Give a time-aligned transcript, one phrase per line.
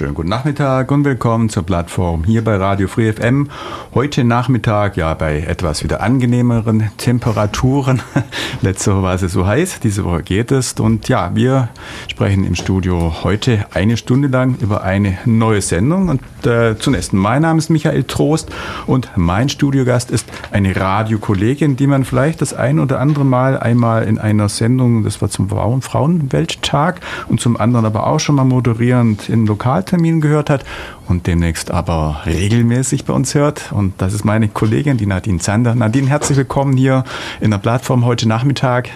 [0.00, 3.50] Schönen guten Nachmittag und willkommen zur Plattform hier bei Radio Free FM.
[3.92, 8.00] Heute Nachmittag ja bei etwas wieder angenehmeren Temperaturen.
[8.62, 10.72] Letzte Woche war es so heiß, diese Woche geht es.
[10.72, 11.68] Und ja, wir
[12.08, 16.08] sprechen im Studio heute eine Stunde lang über eine neue Sendung.
[16.08, 18.48] Und äh, zunächst, mein Name ist Michael Trost
[18.86, 24.04] und mein Studiogast ist eine Radiokollegin, die man vielleicht das ein oder andere Mal einmal
[24.04, 29.28] in einer Sendung, das war zum Frauenwelttag und zum anderen aber auch schon mal moderierend
[29.28, 30.64] in Lokal Termin gehört hat
[31.08, 33.72] und demnächst aber regelmäßig bei uns hört.
[33.72, 35.74] Und das ist meine Kollegin, die Nadine Zander.
[35.74, 37.04] Nadine, herzlich willkommen hier
[37.40, 38.88] in der Plattform heute Nachmittag.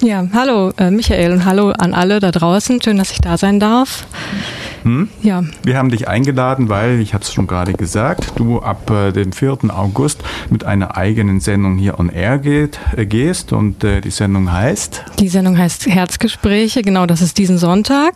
[0.00, 2.80] Ja, hallo äh, Michael und hallo an alle da draußen.
[2.80, 4.06] Schön, dass ich da sein darf.
[4.82, 5.08] Hm?
[5.22, 5.44] Ja.
[5.62, 9.32] Wir haben dich eingeladen, weil, ich habe es schon gerade gesagt, du ab äh, dem
[9.32, 9.58] 4.
[9.68, 14.52] August mit einer eigenen Sendung hier on Air geht, äh, gehst und äh, die Sendung
[14.52, 15.04] heißt?
[15.18, 18.14] Die Sendung heißt Herzgespräche, genau, das ist diesen Sonntag.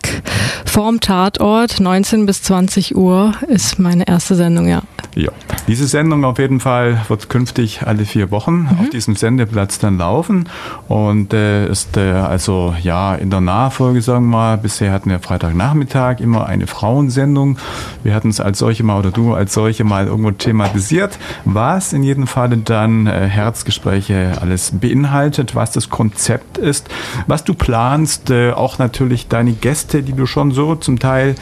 [0.65, 4.83] Vorm Tatort, 19 bis 20 Uhr ist meine erste Sendung, ja.
[5.17, 5.31] Ja,
[5.69, 8.79] diese Sendung auf jeden Fall wird künftig alle vier Wochen mhm.
[8.81, 10.49] auf diesem Sendeplatz dann laufen
[10.89, 15.21] und äh, ist äh, also ja in der Nachfolge, sagen wir mal, bisher hatten wir
[15.21, 17.59] Freitagnachmittag immer eine Frauensendung.
[18.03, 22.03] Wir hatten es als solche mal oder du als solche mal irgendwo thematisiert, was in
[22.03, 26.89] jedem Falle dann äh, Herzgespräche alles beinhaltet, was das Konzept ist,
[27.29, 31.37] was du planst, äh, auch natürlich deine Gäste, die du schon so zum Teil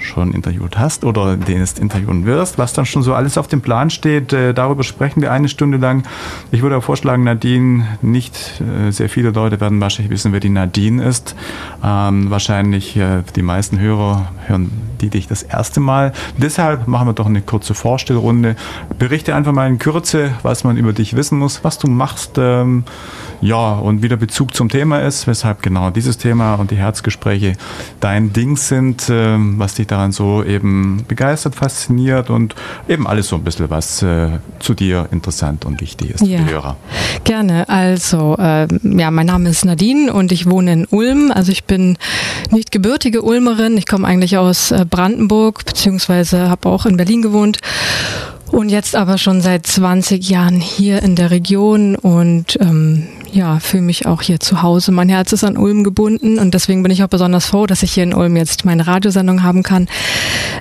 [0.00, 3.60] schon interviewt hast oder den es interviewen wirst, was dann schon so alles auf dem
[3.60, 4.32] Plan steht.
[4.32, 6.04] Äh, darüber sprechen wir eine Stunde lang.
[6.50, 10.48] Ich würde auch vorschlagen, Nadine, nicht äh, sehr viele Leute werden wahrscheinlich wissen, wer die
[10.48, 11.34] Nadine ist.
[11.84, 14.70] Ähm, wahrscheinlich äh, die meisten Hörer hören
[15.00, 16.12] die dich das erste Mal.
[16.36, 18.56] Deshalb machen wir doch eine kurze Vorstellrunde.
[18.98, 22.32] Berichte einfach mal in Kürze, was man über dich wissen muss, was du machst.
[22.38, 22.84] Ähm,
[23.40, 27.52] ja, und wie der Bezug zum Thema ist, weshalb genau dieses Thema und die Herzgespräche
[28.00, 32.54] dein Ding sind, ähm, was dich daran so eben begeistert, fasziniert und
[32.88, 36.38] eben alles so ein bisschen, was äh, zu dir interessant und wichtig ist ja.
[36.38, 36.76] für die Hörer.
[37.24, 37.68] Gerne.
[37.68, 41.32] Also, äh, ja, mein Name ist Nadine und ich wohne in Ulm.
[41.34, 41.96] Also ich bin
[42.50, 43.76] nicht gebürtige Ulmerin.
[43.76, 47.58] Ich komme eigentlich aus äh, Brandenburg, beziehungsweise habe auch in Berlin gewohnt.
[48.50, 53.82] Und jetzt aber schon seit 20 Jahren hier in der Region und ähm, ja, fühle
[53.82, 54.92] mich auch hier zu Hause.
[54.92, 57.92] Mein Herz ist an Ulm gebunden und deswegen bin ich auch besonders froh, dass ich
[57.92, 59.88] hier in Ulm jetzt meine Radiosendung haben kann.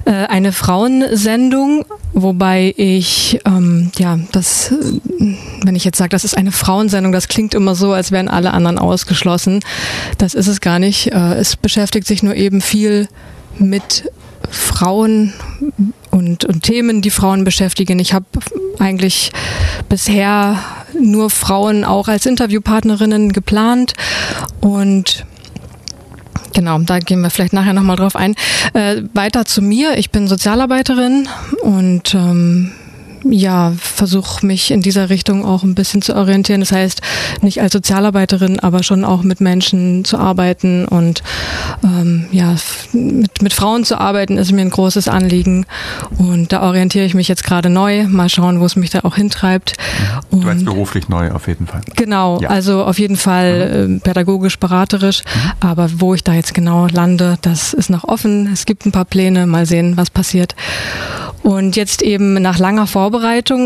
[0.05, 4.73] Äh, eine Frauensendung, wobei ich, ähm, ja, das,
[5.63, 8.53] wenn ich jetzt sage, das ist eine Frauensendung, das klingt immer so, als wären alle
[8.53, 9.61] anderen ausgeschlossen.
[10.17, 11.11] Das ist es gar nicht.
[11.11, 13.07] Äh, es beschäftigt sich nur eben viel
[13.59, 14.11] mit
[14.49, 15.33] Frauen
[16.11, 17.99] und, und Themen, die Frauen beschäftigen.
[17.99, 18.25] Ich habe
[18.79, 19.31] eigentlich
[19.89, 20.59] bisher
[20.99, 23.93] nur Frauen auch als Interviewpartnerinnen geplant
[24.61, 25.25] und
[26.53, 28.33] Genau, da gehen wir vielleicht nachher nochmal drauf ein.
[28.73, 29.95] Äh, weiter zu mir.
[29.99, 31.29] Ich bin Sozialarbeiterin
[31.61, 32.71] und ähm,
[33.31, 36.61] ja, versuche mich in dieser Richtung auch ein bisschen zu orientieren.
[36.61, 37.01] Das heißt,
[37.41, 41.23] nicht als Sozialarbeiterin, aber schon auch mit Menschen zu arbeiten und
[41.83, 42.55] ähm, ja,
[42.93, 45.65] mit, mit Frauen zu arbeiten ist mir ein großes Anliegen.
[46.17, 48.07] Und da orientiere ich mich jetzt gerade neu.
[48.07, 49.73] Mal schauen, wo es mich da auch hintreibt.
[50.31, 51.81] Du meinst beruflich neu auf jeden Fall.
[51.95, 52.49] Genau, ja.
[52.49, 53.97] also auf jeden Fall mhm.
[53.97, 55.23] äh, pädagogisch, beraterisch.
[55.23, 55.51] Mhm.
[55.59, 58.49] Aber wo ich da jetzt genau lande, das ist noch offen.
[58.51, 59.45] Es gibt ein paar Pläne.
[59.47, 60.55] Mal sehen, was passiert.
[61.43, 63.16] Und jetzt eben nach langer Vorbereitung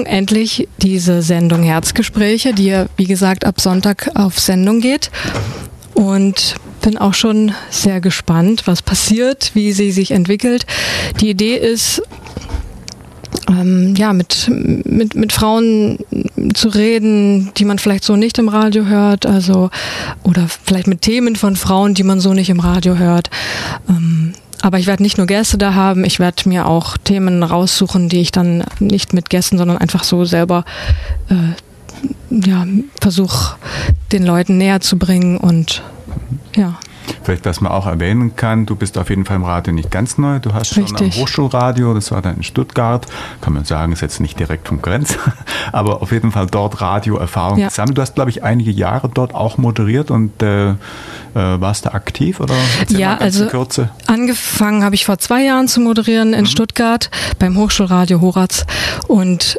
[0.06, 5.12] endlich diese Sendung Herzgespräche, die ja, wie gesagt, ab Sonntag auf Sendung geht.
[5.94, 10.66] Und bin auch schon sehr gespannt, was passiert, wie sie sich entwickelt.
[11.20, 12.02] Die Idee ist,
[13.48, 16.00] ähm, ja, mit, mit, mit Frauen
[16.54, 19.70] zu reden, die man vielleicht so nicht im Radio hört, also
[20.24, 23.30] oder vielleicht mit Themen von Frauen, die man so nicht im Radio hört.
[23.88, 28.10] Ähm, aber ich werde nicht nur Gäste da haben, ich werde mir auch Themen raussuchen,
[28.10, 30.66] die ich dann nicht mit Gästen, sondern einfach so selber
[31.30, 31.56] äh,
[32.30, 32.66] ja,
[33.00, 33.56] versuche,
[34.12, 35.84] den Leuten näher zu bringen und
[36.56, 36.80] ja.
[37.24, 40.18] Vielleicht, was man auch erwähnen kann, du bist auf jeden Fall im Radio nicht ganz
[40.18, 40.40] neu.
[40.40, 41.14] Du hast schon Richtig.
[41.16, 43.06] am Hochschulradio, das war dann in Stuttgart,
[43.42, 45.18] kann man sagen, ist jetzt nicht direkt Konkurrenz,
[45.72, 47.68] aber auf jeden Fall dort Radioerfahrung ja.
[47.68, 47.98] gesammelt.
[47.98, 50.76] Du hast, glaube ich, einige Jahre dort auch moderiert und äh,
[51.34, 52.56] Äh, warst du aktiv oder?
[52.90, 53.90] Ja, also Kürze.
[54.06, 56.46] angefangen habe ich vor zwei Jahren zu moderieren in mhm.
[56.46, 57.10] Stuttgart
[57.40, 58.66] beim Hochschulradio Horaz
[59.08, 59.58] und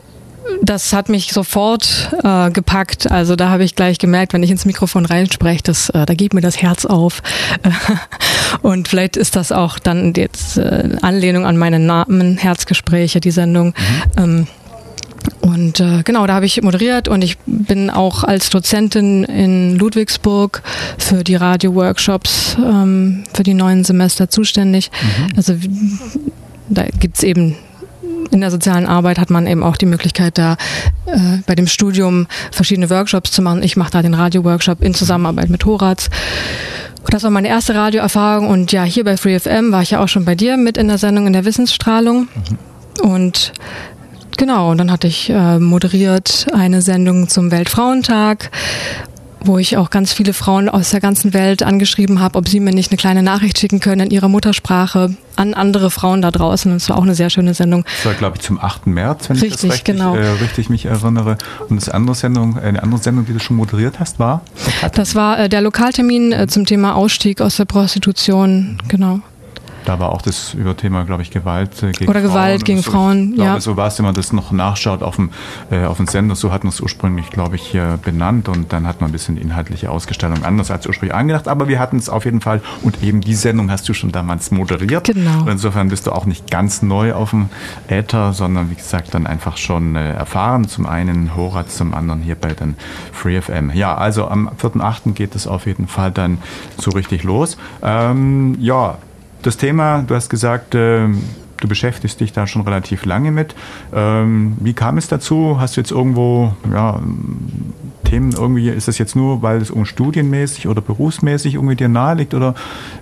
[0.63, 3.11] das hat mich sofort äh, gepackt.
[3.11, 6.35] Also da habe ich gleich gemerkt, wenn ich ins Mikrofon reinspreche, das, äh, da geht
[6.35, 7.23] mir das Herz auf.
[8.63, 13.75] und vielleicht ist das auch dann jetzt äh, Anlehnung an meine Namen, Herzgespräche, die Sendung.
[14.17, 14.23] Mhm.
[14.23, 14.47] Ähm,
[15.41, 20.63] und äh, genau, da habe ich moderiert und ich bin auch als Dozentin in Ludwigsburg
[20.99, 24.91] für die Radio-Workshops ähm, für die neuen Semester zuständig.
[24.91, 25.37] Mhm.
[25.37, 25.55] Also
[26.69, 27.57] da gibt's eben
[28.33, 30.57] in der sozialen Arbeit hat man eben auch die Möglichkeit, da
[31.07, 33.63] äh, bei dem Studium verschiedene Workshops zu machen.
[33.63, 36.09] Ich mache da den Radio-Workshop in Zusammenarbeit mit Horaz.
[37.09, 40.25] Das war meine erste Radioerfahrung und ja, hier bei FreeFM war ich ja auch schon
[40.25, 42.29] bei dir mit in der Sendung in der Wissensstrahlung.
[43.01, 43.09] Mhm.
[43.11, 43.53] Und
[44.37, 48.51] genau, und dann hatte ich äh, moderiert eine Sendung zum Weltfrauentag
[49.47, 52.73] wo ich auch ganz viele Frauen aus der ganzen Welt angeschrieben habe, ob sie mir
[52.73, 56.71] nicht eine kleine Nachricht schicken können in ihrer Muttersprache an andere Frauen da draußen.
[56.71, 57.85] Und es war auch eine sehr schöne Sendung.
[57.85, 58.87] Das war, glaube ich, zum 8.
[58.87, 60.15] März, wenn richtig, ich das richtig, genau.
[60.15, 61.39] äh, richtig mich erinnere.
[61.69, 64.43] Und das andere Sendung, äh, eine andere Sendung, die du schon moderiert hast, war?
[64.95, 69.21] Das war äh, der Lokaltermin äh, zum Thema Ausstieg aus der Prostitution, genau.
[69.85, 72.33] Da war auch das über Thema, glaube ich, Gewalt äh, gegen Oder Frauen.
[72.33, 75.17] Gewalt gegen so, Frauen, ich glaube, So war es, wenn man das noch nachschaut auf
[75.17, 75.31] dem,
[75.71, 76.35] äh, auf dem Sender.
[76.35, 79.37] So hat man es ursprünglich, glaube ich, hier benannt und dann hat man ein bisschen
[79.37, 81.49] die inhaltliche Ausgestaltung anders als ursprünglich angedacht.
[81.49, 84.51] Aber wir hatten es auf jeden Fall und eben die Sendung hast du schon damals
[84.51, 85.05] moderiert.
[85.05, 85.43] Genau.
[85.43, 87.49] Und insofern bist du auch nicht ganz neu auf dem
[87.89, 90.69] Äther, sondern wie gesagt dann einfach schon äh, erfahren.
[90.69, 92.77] Zum einen Horaz, zum anderen hier bei den
[93.13, 93.71] FreeFM.
[93.75, 95.13] Ja, also am 4.8.
[95.13, 96.39] geht es auf jeden Fall dann
[96.79, 97.57] so richtig los.
[97.83, 98.99] Ähm, ja,
[99.43, 101.09] das Thema, du hast gesagt, äh,
[101.63, 103.55] du beschäftigst dich da schon relativ lange mit.
[103.95, 105.57] Ähm, wie kam es dazu?
[105.61, 107.01] Hast du jetzt irgendwo ja,
[108.13, 112.15] Themen irgendwie, ist das jetzt nur, weil es um studienmäßig oder berufsmäßig irgendwie dir nahe
[112.15, 112.55] liegt oder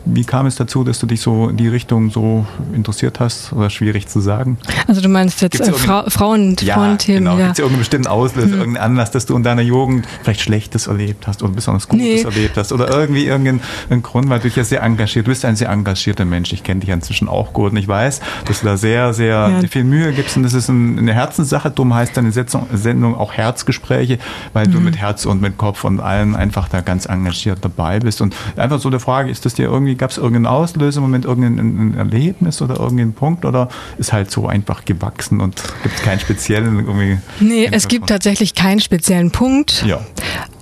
[0.04, 3.70] wie kam es dazu, dass du dich so in die Richtung so interessiert hast oder
[3.70, 4.58] schwierig zu sagen?
[4.86, 7.24] Also du meinst jetzt äh, Fra Frauen, ja, Frauenthemen.
[7.24, 7.38] Genau.
[7.38, 7.46] Ja.
[7.46, 8.58] Gibt es irgendeinen bestimmten Auslöser, hm.
[8.60, 12.22] irgendeinen Anlass, dass du in deiner Jugend vielleicht Schlechtes erlebt hast oder besonders Gutes nee.
[12.22, 15.56] erlebt hast oder irgendwie irgendeinen Grund, weil du dich ja sehr engagiert, du bist ein
[15.56, 16.52] sehr engagierter Mensch.
[16.52, 19.68] Ich kenne dich inzwischen auch gut und ich weiß, dass du da sehr, sehr ja.
[19.68, 21.70] viel Mühe gibst und das ist eine Herzenssache.
[21.70, 24.18] Darum heißt deine Sendung auch Herzgespräche,
[24.52, 24.72] weil mhm.
[24.72, 28.20] du mit Herz und mit Kopf und allem einfach da ganz engagiert dabei bist.
[28.20, 32.60] Und einfach so eine Frage, ist das dir irgendwie, gab es irgendeinen Auslösemoment, irgendein Erlebnis
[32.60, 33.68] oder irgendeinen Punkt oder
[33.98, 37.18] ist halt so einfach gewachsen und gibt es keinen speziellen irgendwie?
[37.38, 39.84] Nee, es gibt tatsächlich keinen speziellen Punkt.
[39.86, 40.00] Ja.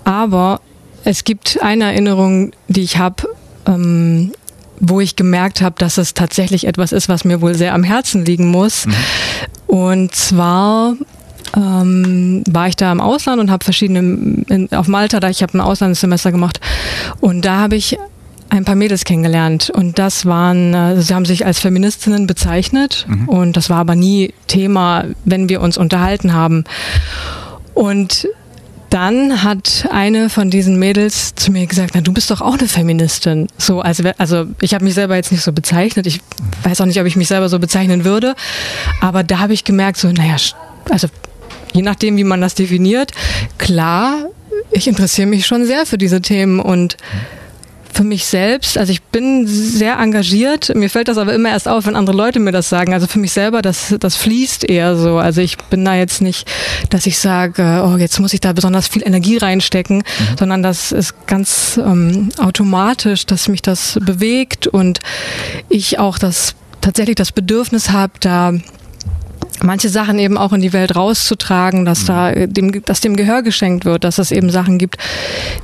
[0.04, 0.60] Aber
[1.04, 3.28] es gibt eine Erinnerung, die ich habe,
[3.66, 4.32] ähm,
[4.80, 8.24] wo ich gemerkt habe, dass es tatsächlich etwas ist, was mir wohl sehr am Herzen
[8.24, 8.86] liegen muss.
[8.86, 8.94] Mhm.
[9.66, 10.94] Und zwar
[11.56, 13.98] ähm, war ich da im Ausland und habe verschiedene,
[14.48, 16.60] in, auf Malta, da ich habe ein Auslandssemester gemacht
[17.20, 17.98] und da habe ich
[18.50, 23.28] ein paar Mädels kennengelernt und das waren, also sie haben sich als Feministinnen bezeichnet mhm.
[23.28, 26.64] und das war aber nie Thema, wenn wir uns unterhalten haben.
[27.74, 28.26] Und
[28.90, 32.68] dann hat eine von diesen Mädels zu mir gesagt, na du bist doch auch eine
[32.68, 33.48] Feministin.
[33.58, 36.06] So, also, also ich habe mich selber jetzt nicht so bezeichnet.
[36.06, 36.20] Ich
[36.62, 38.34] weiß auch nicht, ob ich mich selber so bezeichnen würde.
[39.00, 40.36] Aber da habe ich gemerkt, so, naja,
[40.90, 41.08] also
[41.72, 43.12] je nachdem, wie man das definiert,
[43.58, 44.26] klar,
[44.70, 46.96] ich interessiere mich schon sehr für diese Themen und
[47.92, 51.86] für mich selbst, also ich bin sehr engagiert, mir fällt das aber immer erst auf,
[51.86, 52.92] wenn andere Leute mir das sagen.
[52.92, 55.18] Also für mich selber, das, das fließt eher so.
[55.18, 56.48] Also ich bin da jetzt nicht,
[56.90, 60.36] dass ich sage, oh, jetzt muss ich da besonders viel Energie reinstecken, mhm.
[60.38, 65.00] sondern das ist ganz ähm, automatisch, dass mich das bewegt und
[65.68, 68.52] ich auch das tatsächlich das Bedürfnis habe, da
[69.62, 72.52] manche Sachen eben auch in die Welt rauszutragen, dass da mhm.
[72.52, 74.98] dem, dass dem Gehör geschenkt wird, dass es eben Sachen gibt,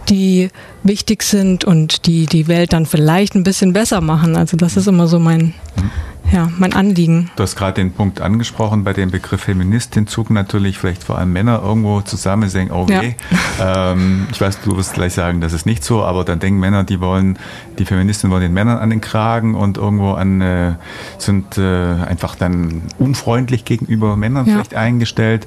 [0.09, 0.51] die
[0.85, 4.37] wichtig sind und die die Welt dann vielleicht ein bisschen besser machen.
[4.37, 5.91] Also das ist immer so mein, mhm
[6.33, 7.31] ja, mein Anliegen.
[7.37, 11.33] Du hast gerade den Punkt angesprochen, bei dem Begriff Feministin zucken natürlich vielleicht vor allem
[11.33, 13.15] Männer irgendwo zusammen, sagen, oh weh.
[13.59, 13.93] Ja.
[13.93, 16.85] Ähm, ich weiß, du wirst gleich sagen, das ist nicht so, aber dann denken Männer,
[16.85, 17.39] die wollen,
[17.79, 20.75] die Feministinnen wollen den Männern an den Kragen und irgendwo an, äh,
[21.19, 24.55] sind äh, einfach dann unfreundlich gegenüber Männern ja.
[24.55, 25.47] vielleicht eingestellt.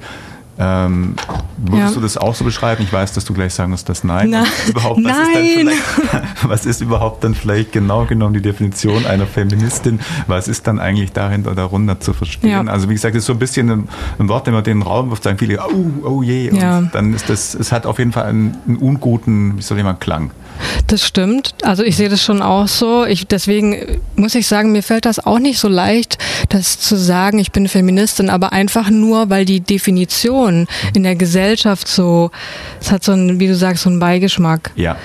[0.60, 1.14] Ähm,
[1.56, 1.94] würdest ja.
[1.94, 2.82] du das auch so beschreiben?
[2.82, 4.30] Ich weiß, dass du gleich sagen musst, dass nein.
[4.30, 5.68] Na, überhaupt, was, nein.
[5.68, 5.78] Ist
[6.42, 10.00] was ist überhaupt dann vielleicht genau genommen die Definition einer Feministin?
[10.26, 12.66] Was ist dann eigentlich darin oder darunter zu verstehen?
[12.66, 12.72] Ja.
[12.72, 13.88] Also wie gesagt, es ist so ein bisschen ein,
[14.18, 16.50] ein Wort, wenn man den Raum wirft, sagen viele, oh, oh je.
[16.50, 16.80] Und ja.
[16.80, 19.94] dann ist das, es hat auf jeden Fall einen, einen unguten, wie soll ich mal,
[19.94, 20.32] Klang.
[20.86, 21.54] Das stimmt.
[21.62, 23.04] Also ich sehe das schon auch so.
[23.04, 27.38] Ich, deswegen muss ich sagen, mir fällt das auch nicht so leicht, das zu sagen,
[27.38, 32.30] ich bin Feministin, aber einfach nur, weil die Definition in der Gesellschaft so,
[32.80, 34.70] es hat so einen, wie du sagst, so einen Beigeschmack.
[34.76, 34.96] Ja.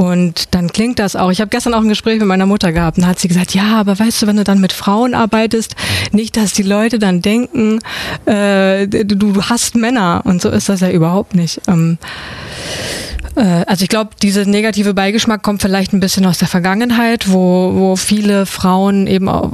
[0.00, 1.30] Und dann klingt das auch.
[1.30, 3.54] Ich habe gestern auch ein Gespräch mit meiner Mutter gehabt und da hat sie gesagt,
[3.54, 5.76] ja, aber weißt du, wenn du dann mit Frauen arbeitest,
[6.12, 7.80] nicht, dass die Leute dann denken,
[8.24, 10.22] äh, du, du hast Männer.
[10.24, 11.60] Und so ist das ja überhaupt nicht.
[11.68, 13.09] Ähm, äh,
[13.44, 17.96] also ich glaube, dieser negative Beigeschmack kommt vielleicht ein bisschen aus der Vergangenheit, wo, wo
[17.96, 19.50] viele Frauen eben auch,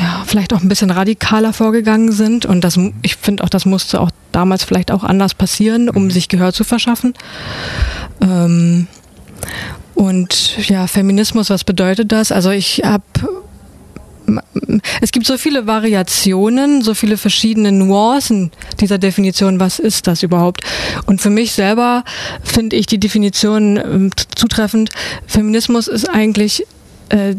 [0.00, 2.46] ja, vielleicht auch ein bisschen radikaler vorgegangen sind.
[2.46, 6.10] Und das, ich finde auch, das musste auch damals vielleicht auch anders passieren, um mhm.
[6.10, 7.14] sich Gehör zu verschaffen.
[8.20, 8.88] Ähm,
[9.94, 12.32] und ja, Feminismus, was bedeutet das?
[12.32, 13.02] Also ich habe
[15.00, 19.60] es gibt so viele Variationen, so viele verschiedene Nuancen dieser Definition.
[19.60, 20.62] Was ist das überhaupt?
[21.06, 22.04] Und für mich selber
[22.42, 24.90] finde ich die Definition äh, zutreffend.
[25.26, 26.66] Feminismus ist eigentlich
[27.08, 27.34] äh,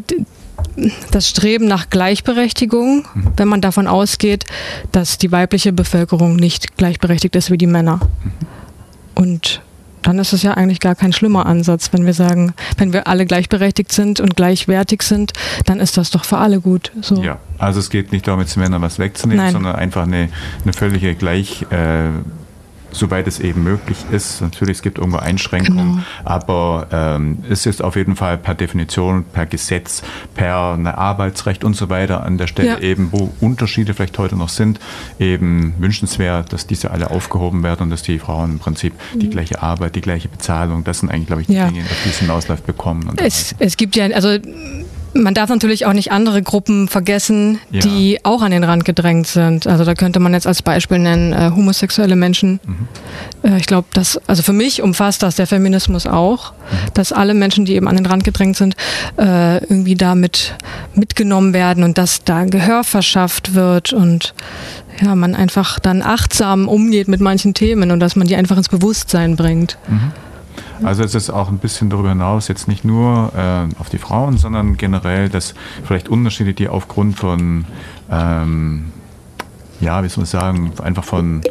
[1.11, 3.31] das Streben nach Gleichberechtigung, mhm.
[3.37, 4.45] wenn man davon ausgeht,
[4.91, 7.99] dass die weibliche Bevölkerung nicht gleichberechtigt ist wie die Männer.
[8.23, 8.31] Mhm.
[9.15, 9.61] Und
[10.01, 13.25] dann ist es ja eigentlich gar kein schlimmer Ansatz, wenn wir sagen, wenn wir alle
[13.25, 15.33] gleichberechtigt sind und gleichwertig sind,
[15.65, 16.91] dann ist das doch für alle gut.
[17.01, 17.21] So.
[17.21, 19.53] Ja, also es geht nicht darum, jetzt Männern was wegzunehmen, Nein.
[19.53, 20.29] sondern einfach eine,
[20.63, 22.09] eine völlige Gleich, äh,
[22.91, 24.41] soweit es eben möglich ist.
[24.41, 26.03] Natürlich, es gibt irgendwo Einschränkungen, genau.
[26.23, 30.03] aber ähm, es ist auf jeden Fall per Definition, per Gesetz,
[30.35, 32.79] per ne, Arbeitsrecht und so weiter an der Stelle ja.
[32.79, 34.79] eben, wo Unterschiede vielleicht heute noch sind,
[35.19, 39.19] eben wünschenswert, dass diese alle aufgehoben werden und dass die Frauen im Prinzip mhm.
[39.19, 41.67] die gleiche Arbeit, die gleiche Bezahlung, das sind eigentlich, glaube ich, die ja.
[41.67, 43.11] Dinge, auf die es hinausläuft, bekommen.
[43.17, 44.37] es, es gibt ja, also
[45.13, 47.79] man darf natürlich auch nicht andere Gruppen vergessen, ja.
[47.79, 49.67] die auch an den Rand gedrängt sind.
[49.67, 52.59] Also da könnte man jetzt als Beispiel nennen äh, homosexuelle Menschen.
[52.65, 52.87] Mhm.
[53.49, 56.93] Äh, ich glaube, dass also für mich umfasst das der Feminismus auch, mhm.
[56.93, 58.75] dass alle Menschen, die eben an den Rand gedrängt sind,
[59.17, 60.55] äh, irgendwie damit
[60.93, 64.33] mitgenommen werden und dass da Gehör verschafft wird und
[65.01, 68.69] ja, man einfach dann achtsam umgeht mit manchen Themen und dass man die einfach ins
[68.69, 69.77] Bewusstsein bringt.
[69.87, 70.11] Mhm.
[70.83, 74.37] Also es ist auch ein bisschen darüber hinaus, jetzt nicht nur äh, auf die Frauen,
[74.37, 77.65] sondern generell, dass vielleicht Unterschiede, die aufgrund von,
[78.09, 78.91] ähm,
[79.79, 81.41] ja, wie soll man sagen, einfach von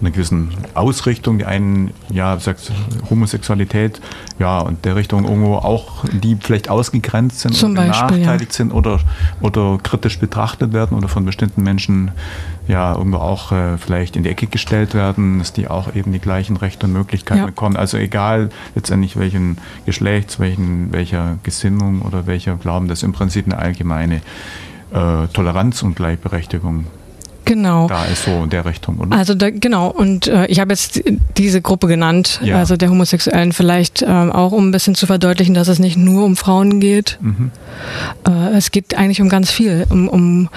[0.00, 2.72] einer gewissen Ausrichtung, die einen, ja, sagt
[3.10, 4.00] Homosexualität,
[4.38, 8.56] ja, und der Richtung irgendwo auch, die vielleicht ausgegrenzt sind Zum oder Beispiel, benachteiligt ja.
[8.56, 9.00] sind oder,
[9.40, 12.10] oder kritisch betrachtet werden oder von bestimmten Menschen
[12.66, 16.18] ja irgendwo auch äh, vielleicht in die Ecke gestellt werden, dass die auch eben die
[16.18, 17.46] gleichen Rechte und Möglichkeiten ja.
[17.46, 17.76] bekommen.
[17.76, 23.46] Also egal letztendlich welchen Geschlechts, welchen, welcher Gesinnung oder welcher Glauben, das ist im Prinzip
[23.46, 24.22] eine allgemeine
[24.92, 26.86] äh, Toleranz und Gleichberechtigung
[27.44, 27.88] Genau.
[27.88, 29.16] Da ist so in der Richtung, oder?
[29.16, 29.88] Also da, genau.
[29.88, 31.02] Und äh, ich habe jetzt
[31.36, 32.58] diese Gruppe genannt, ja.
[32.58, 36.24] also der Homosexuellen, vielleicht äh, auch um ein bisschen zu verdeutlichen, dass es nicht nur
[36.24, 37.18] um Frauen geht.
[37.20, 37.50] Mhm.
[38.26, 39.86] Äh, es geht eigentlich um ganz viel.
[39.90, 40.48] Um, um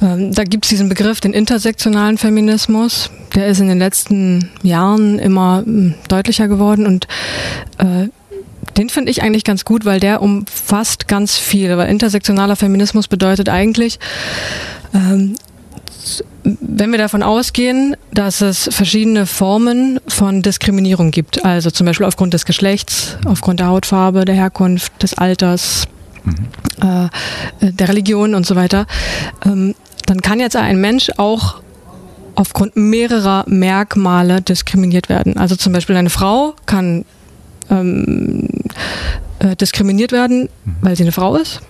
[0.00, 3.10] äh, da gibt es diesen Begriff, den intersektionalen Feminismus.
[3.34, 7.08] Der ist in den letzten Jahren immer äh, deutlicher geworden und
[7.78, 8.08] äh,
[8.76, 11.76] den finde ich eigentlich ganz gut, weil der umfasst ganz viel.
[11.76, 13.98] Weil intersektionaler Feminismus bedeutet eigentlich,
[14.92, 15.36] ähm,
[16.76, 22.34] wenn wir davon ausgehen, dass es verschiedene Formen von Diskriminierung gibt, also zum Beispiel aufgrund
[22.34, 25.86] des Geschlechts, aufgrund der Hautfarbe, der Herkunft, des Alters,
[26.24, 27.08] mhm.
[27.60, 28.86] äh, der Religion und so weiter,
[29.44, 29.76] ähm,
[30.06, 31.62] dann kann jetzt ein Mensch auch
[32.34, 35.36] aufgrund mehrerer Merkmale diskriminiert werden.
[35.36, 37.04] Also zum Beispiel eine Frau kann
[37.70, 38.48] ähm,
[39.38, 40.76] äh, diskriminiert werden, mhm.
[40.80, 41.60] weil sie eine Frau ist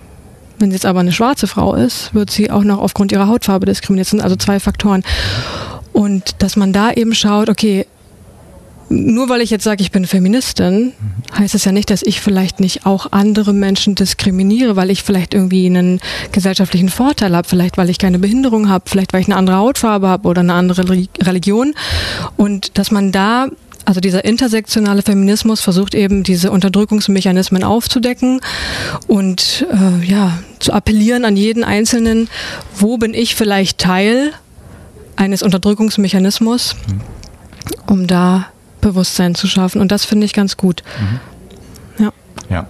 [0.59, 3.65] wenn sie jetzt aber eine schwarze Frau ist, wird sie auch noch aufgrund ihrer Hautfarbe
[3.65, 4.05] diskriminiert.
[4.05, 5.03] Das sind also zwei Faktoren.
[5.93, 7.85] Und dass man da eben schaut, okay,
[8.89, 10.93] nur weil ich jetzt sage, ich bin Feministin,
[11.37, 15.33] heißt es ja nicht, dass ich vielleicht nicht auch andere Menschen diskriminiere, weil ich vielleicht
[15.33, 15.99] irgendwie einen
[16.31, 20.07] gesellschaftlichen Vorteil habe, vielleicht weil ich keine Behinderung habe, vielleicht weil ich eine andere Hautfarbe
[20.07, 21.73] habe oder eine andere Religion.
[22.37, 23.47] Und dass man da
[23.85, 28.41] also dieser intersektionale Feminismus versucht eben diese Unterdrückungsmechanismen aufzudecken
[29.07, 32.27] und äh, ja zu appellieren an jeden Einzelnen,
[32.75, 34.33] wo bin ich vielleicht Teil
[35.15, 37.01] eines Unterdrückungsmechanismus, mhm.
[37.87, 38.47] um da
[38.81, 39.81] Bewusstsein zu schaffen.
[39.81, 40.83] Und das finde ich ganz gut.
[40.99, 42.03] Mhm.
[42.03, 42.11] Ja.
[42.49, 42.67] ja.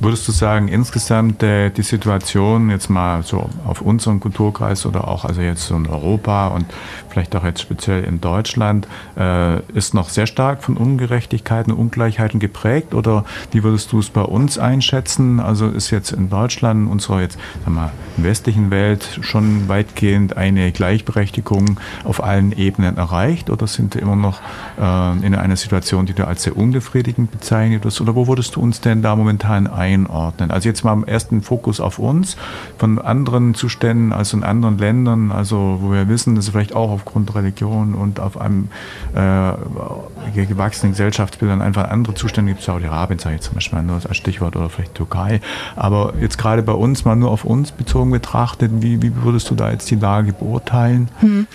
[0.00, 5.24] Würdest du sagen, insgesamt äh, die Situation jetzt mal so auf unseren Kulturkreis oder auch
[5.24, 6.66] also jetzt so in Europa und
[7.14, 12.40] vielleicht auch jetzt speziell in Deutschland, äh, ist noch sehr stark von Ungerechtigkeiten und Ungleichheiten
[12.40, 15.40] geprägt oder wie würdest du es bei uns einschätzen?
[15.40, 21.78] Also ist jetzt in Deutschland, unserer jetzt sagen wir, westlichen Welt schon weitgehend eine Gleichberechtigung
[22.04, 24.40] auf allen Ebenen erreicht oder sind wir immer noch
[24.78, 28.00] äh, in einer Situation, die du als sehr unbefriedigend bezeichnet hast?
[28.00, 30.50] Oder wo würdest du uns denn da momentan ein einordnen?
[30.50, 32.36] Also jetzt mal am ersten Fokus auf uns,
[32.78, 37.34] von anderen Zuständen, also in anderen Ländern, also wo wir wissen, dass vielleicht auch aufgrund
[37.34, 38.68] Religion und auf einem
[39.14, 42.64] äh, gewachsenen Gesellschaftsbildern einfach andere Zustände gibt.
[42.64, 45.40] Saudi-Arabien sage ich zum Beispiel nur als Stichwort oder vielleicht Türkei.
[45.76, 49.54] Aber jetzt gerade bei uns mal nur auf uns bezogen betrachtet, wie, wie würdest du
[49.54, 51.08] da jetzt die Lage beurteilen?
[51.20, 51.46] Hm.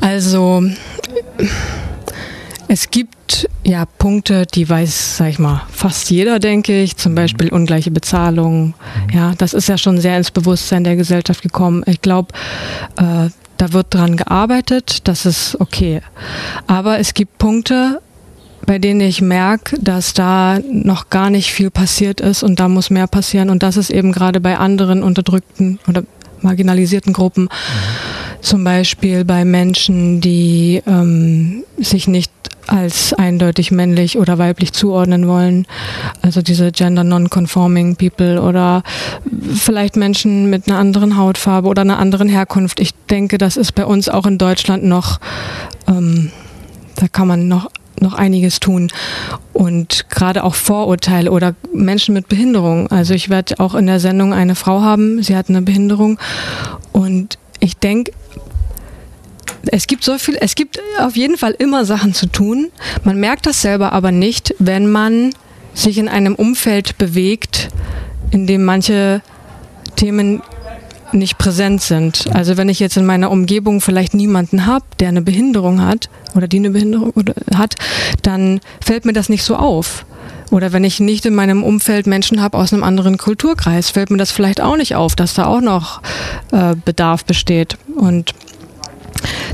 [0.00, 0.62] Also
[2.68, 6.96] es gibt ja Punkte, die weiß, sag ich mal, fast jeder, denke ich.
[6.96, 7.16] Zum mhm.
[7.16, 8.68] Beispiel ungleiche Bezahlung.
[8.68, 8.74] Mhm.
[9.12, 11.82] Ja, das ist ja schon sehr ins Bewusstsein der Gesellschaft gekommen.
[11.86, 12.32] Ich glaube,
[12.96, 15.06] äh, da wird dran gearbeitet.
[15.08, 16.00] Das ist okay.
[16.66, 18.00] Aber es gibt Punkte,
[18.66, 22.90] bei denen ich merke, dass da noch gar nicht viel passiert ist und da muss
[22.90, 23.50] mehr passieren.
[23.50, 26.02] Und das ist eben gerade bei anderen unterdrückten oder
[26.42, 27.48] marginalisierten Gruppen.
[28.40, 32.30] Zum Beispiel bei Menschen, die ähm, sich nicht
[32.68, 35.66] als eindeutig männlich oder weiblich zuordnen wollen.
[36.22, 38.82] Also diese gender non-conforming people oder
[39.54, 42.78] vielleicht Menschen mit einer anderen Hautfarbe oder einer anderen Herkunft.
[42.78, 45.18] Ich denke, das ist bei uns auch in Deutschland noch,
[45.86, 46.30] ähm,
[46.96, 47.70] da kann man noch
[48.02, 48.90] noch einiges tun
[49.52, 52.90] und gerade auch Vorurteile oder Menschen mit Behinderung.
[52.90, 56.18] Also ich werde auch in der Sendung eine Frau haben, sie hat eine Behinderung
[56.92, 58.12] und ich denke,
[59.70, 62.70] es gibt so viel, es gibt auf jeden Fall immer Sachen zu tun.
[63.04, 65.30] Man merkt das selber aber nicht, wenn man
[65.74, 67.68] sich in einem Umfeld bewegt,
[68.30, 69.22] in dem manche
[69.96, 70.42] Themen
[71.12, 72.28] nicht präsent sind.
[72.32, 76.48] Also wenn ich jetzt in meiner Umgebung vielleicht niemanden habe, der eine Behinderung hat oder
[76.48, 77.12] die eine Behinderung
[77.54, 77.76] hat,
[78.22, 80.04] dann fällt mir das nicht so auf.
[80.50, 84.16] Oder wenn ich nicht in meinem Umfeld Menschen habe aus einem anderen Kulturkreis, fällt mir
[84.16, 86.00] das vielleicht auch nicht auf, dass da auch noch
[86.52, 87.76] äh, Bedarf besteht.
[87.94, 88.34] Und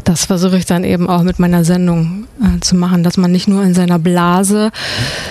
[0.04, 3.48] das versuche ich dann eben auch mit meiner Sendung äh, zu machen, dass man nicht
[3.48, 4.70] nur in seiner Blase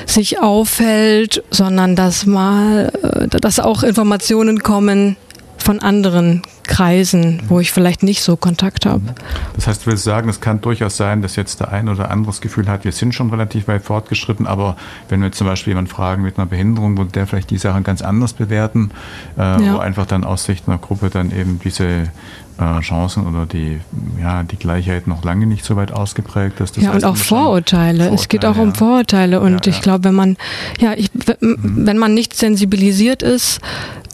[0.05, 5.15] sich aufhält, sondern dass mal, äh, dass auch Informationen kommen
[5.63, 9.15] von anderen Kreisen, wo ich vielleicht nicht so Kontakt habe.
[9.55, 12.31] Das heißt, du willst sagen, es kann durchaus sein, dass jetzt der ein oder andere
[12.31, 14.75] das Gefühl hat, wir sind schon relativ weit fortgeschritten, aber
[15.09, 18.01] wenn wir zum Beispiel jemanden fragen mit einer Behinderung, würde der vielleicht die Sachen ganz
[18.01, 18.91] anders bewerten,
[19.37, 19.73] äh, ja.
[19.73, 22.09] wo einfach dann aus Sicht einer Gruppe dann eben diese
[22.59, 23.79] äh, Chancen oder die,
[24.21, 26.77] ja, die Gleichheit noch lange nicht so weit ausgeprägt ist.
[26.77, 27.97] Das ja, und auch Vorurteile.
[27.97, 28.15] Vorurteile.
[28.15, 28.61] Es geht auch ja.
[28.61, 29.39] um Vorurteile.
[29.39, 30.37] Und ja, ich glaube, wenn man,
[30.79, 31.85] ja, ich, mhm.
[31.85, 33.59] wenn man nicht sensibilisiert ist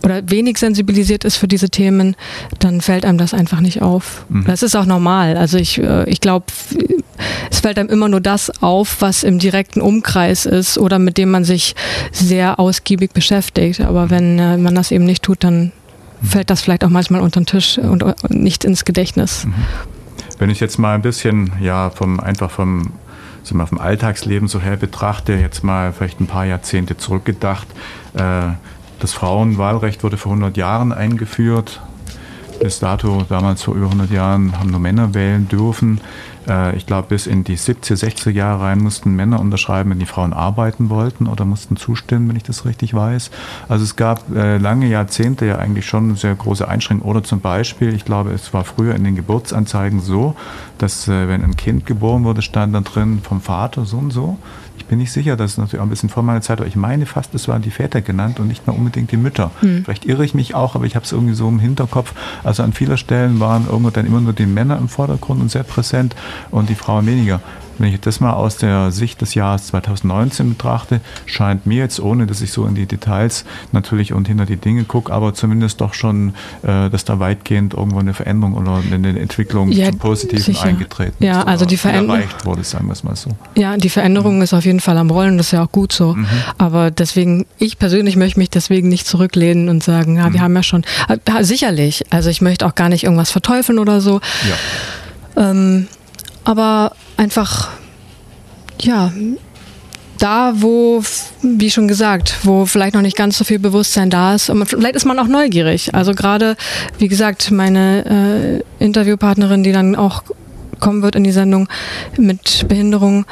[0.03, 2.15] oder wenig sensibilisiert ist für diese Themen,
[2.59, 4.25] dann fällt einem das einfach nicht auf.
[4.29, 4.45] Mhm.
[4.45, 5.37] Das ist auch normal.
[5.37, 6.45] Also ich, äh, ich glaube,
[7.51, 11.31] es fällt einem immer nur das auf, was im direkten Umkreis ist oder mit dem
[11.31, 11.75] man sich
[12.11, 13.81] sehr ausgiebig beschäftigt.
[13.81, 15.71] Aber wenn äh, man das eben nicht tut, dann
[16.21, 19.45] fällt das vielleicht auch manchmal unter den Tisch und, und nicht ins Gedächtnis.
[19.45, 19.53] Mhm.
[20.37, 22.93] Wenn ich jetzt mal ein bisschen, ja, vom, einfach vom,
[23.43, 27.67] so mal vom Alltagsleben so her betrachte, jetzt mal vielleicht ein paar Jahrzehnte zurückgedacht,
[28.13, 28.51] äh,
[28.99, 31.81] das Frauenwahlrecht wurde vor 100 Jahren eingeführt.
[32.59, 36.01] Bis dato, damals vor über 100 Jahren, haben nur Männer wählen dürfen.
[36.45, 40.05] Äh, ich glaube, bis in die 70er, 60er Jahre rein mussten Männer unterschreiben, wenn die
[40.05, 43.31] Frauen arbeiten wollten oder mussten zustimmen, wenn ich das richtig weiß.
[43.69, 47.09] Also es gab äh, lange Jahrzehnte ja eigentlich schon sehr große Einschränkungen.
[47.09, 50.35] Oder zum Beispiel, ich glaube, es war früher in den Geburtsanzeigen so,
[50.79, 54.37] dass äh, wenn ein Kind geboren wurde, stand dann drin vom Vater so und so
[54.85, 57.05] bin nicht sicher, das ist natürlich auch ein bisschen vor meiner Zeit, aber ich meine
[57.05, 59.51] fast, es waren die Väter genannt und nicht mehr unbedingt die Mütter.
[59.61, 59.83] Mhm.
[59.83, 62.13] Vielleicht irre ich mich auch, aber ich habe es irgendwie so im Hinterkopf.
[62.43, 65.63] Also an vielen Stellen waren irgendwo dann immer nur die Männer im Vordergrund und sehr
[65.63, 66.15] präsent
[66.51, 67.41] und die Frauen weniger.
[67.79, 72.27] Wenn ich das mal aus der Sicht des Jahres 2019 betrachte, scheint mir jetzt, ohne
[72.27, 75.93] dass ich so in die Details natürlich und hinter die Dinge gucke, aber zumindest doch
[75.93, 80.65] schon, äh, dass da weitgehend irgendwo eine Veränderung oder eine Entwicklung ja, zum Positiven sicher.
[80.65, 81.47] eingetreten ja, ist.
[81.47, 83.31] Also die Veränderung erreicht wurde, sagen wir es mal so.
[83.55, 84.41] Ja, die Veränderung mhm.
[84.41, 86.13] ist auf jeden Fall am Rollen, das ist ja auch gut so.
[86.13, 86.27] Mhm.
[86.57, 90.43] Aber deswegen, ich persönlich möchte mich deswegen nicht zurücklehnen und sagen, ja, wir mhm.
[90.43, 94.19] haben ja schon, äh, sicherlich, also ich möchte auch gar nicht irgendwas verteufeln oder so.
[95.35, 95.51] Ja.
[95.51, 95.87] Ähm,
[96.49, 97.69] aber einfach,
[98.81, 99.13] ja,
[100.17, 101.03] da, wo,
[101.43, 104.49] wie schon gesagt, wo vielleicht noch nicht ganz so viel Bewusstsein da ist.
[104.49, 105.93] Und vielleicht ist man auch neugierig.
[105.93, 106.57] Also gerade,
[106.97, 110.23] wie gesagt, meine äh, Interviewpartnerin, die dann auch
[110.79, 111.69] kommen wird in die Sendung
[112.17, 113.25] mit Behinderung,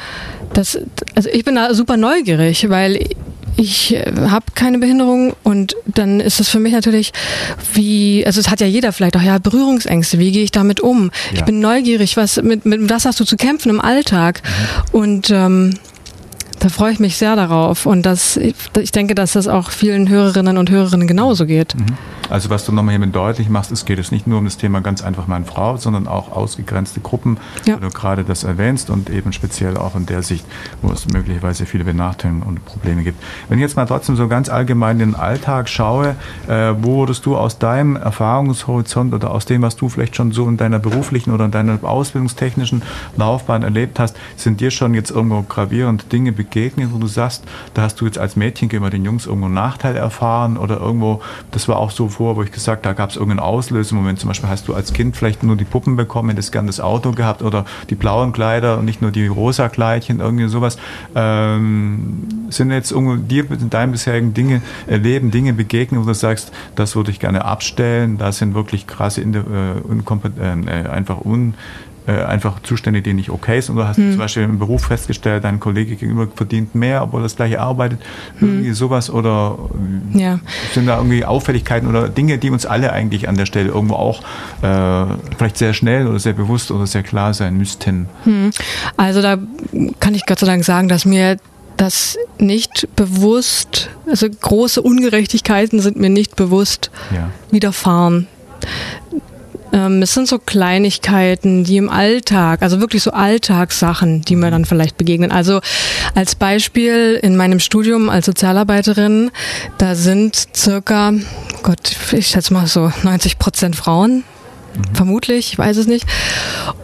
[0.52, 0.78] das,
[1.16, 3.04] also ich bin da super neugierig, weil
[3.58, 7.12] ich äh, habe keine Behinderung und dann ist es für mich natürlich
[7.74, 11.10] wie, also es hat ja jeder vielleicht auch ja Berührungsängste, wie gehe ich damit um?
[11.30, 11.38] Ja.
[11.38, 14.42] Ich bin neugierig, was mit, mit was hast du zu kämpfen im Alltag?
[14.42, 15.00] Mhm.
[15.00, 15.74] Und ähm,
[16.60, 20.56] da freue ich mich sehr darauf und das, ich denke, dass das auch vielen Hörerinnen
[20.56, 21.74] und Hörerinnen genauso geht.
[21.74, 21.86] Mhm.
[22.30, 24.80] Also was du nochmal hiermit deutlich machst, es geht es nicht nur um das Thema
[24.80, 27.76] ganz einfach Mann-Frau, sondern auch ausgegrenzte Gruppen, ja.
[27.76, 30.44] du gerade das erwähnst und eben speziell auch in der Sicht,
[30.82, 33.22] wo es möglicherweise viele Benachteiligungen und Probleme gibt.
[33.48, 37.36] Wenn ich jetzt mal trotzdem so ganz allgemein den Alltag schaue, äh, wo würdest du
[37.36, 41.46] aus deinem Erfahrungshorizont oder aus dem, was du vielleicht schon so in deiner beruflichen oder
[41.46, 42.82] in deiner ausbildungstechnischen
[43.16, 47.82] Laufbahn erlebt hast, sind dir schon jetzt irgendwo gravierende Dinge begegnet, wo du sagst, da
[47.82, 51.66] hast du jetzt als Mädchen gegenüber den Jungs irgendwo einen Nachteil erfahren oder irgendwo, das
[51.68, 54.66] war auch so vor, wo ich gesagt, da gab es irgendeinen Auslösemoment, zum Beispiel hast
[54.66, 57.94] du als Kind vielleicht nur die Puppen bekommen, hättest gern das Auto gehabt oder die
[57.94, 60.78] blauen Kleider und nicht nur die rosa Kleidchen, irgendwie sowas.
[61.14, 66.96] Ähm, sind jetzt dir in deinen bisherigen Dinge erleben, Dinge begegnen, wo du sagst, das
[66.96, 71.54] würde ich gerne abstellen, da sind wirklich krasse, äh, äh, einfach un
[72.08, 73.76] äh, einfach Zustände, die nicht okay sind.
[73.76, 74.04] Oder hast hm.
[74.06, 78.00] du zum Beispiel im Beruf festgestellt, dein Kollege gegenüber verdient mehr, obwohl das gleiche arbeitet,
[78.38, 78.48] hm.
[78.48, 79.58] irgendwie sowas oder
[80.14, 80.40] ja.
[80.72, 84.22] sind da irgendwie Auffälligkeiten oder Dinge, die uns alle eigentlich an der Stelle irgendwo auch
[84.62, 85.04] äh,
[85.36, 88.08] vielleicht sehr schnell oder sehr bewusst oder sehr klar sein müssten?
[88.24, 88.52] Hm.
[88.96, 89.36] Also da
[90.00, 91.36] kann ich Gott sei Dank sagen, dass mir
[91.76, 97.30] das nicht bewusst, also große Ungerechtigkeiten sind mir nicht bewusst ja.
[97.50, 98.28] widerfahren.
[99.72, 104.64] Ähm, es sind so Kleinigkeiten, die im Alltag, also wirklich so Alltagssachen, die mir dann
[104.64, 105.30] vielleicht begegnen.
[105.30, 105.60] Also
[106.14, 109.30] als Beispiel in meinem Studium als Sozialarbeiterin,
[109.78, 111.12] da sind circa,
[111.62, 114.24] Gott, ich schätze mal so 90 Prozent Frauen,
[114.74, 114.94] mhm.
[114.94, 116.06] vermutlich, ich weiß es nicht.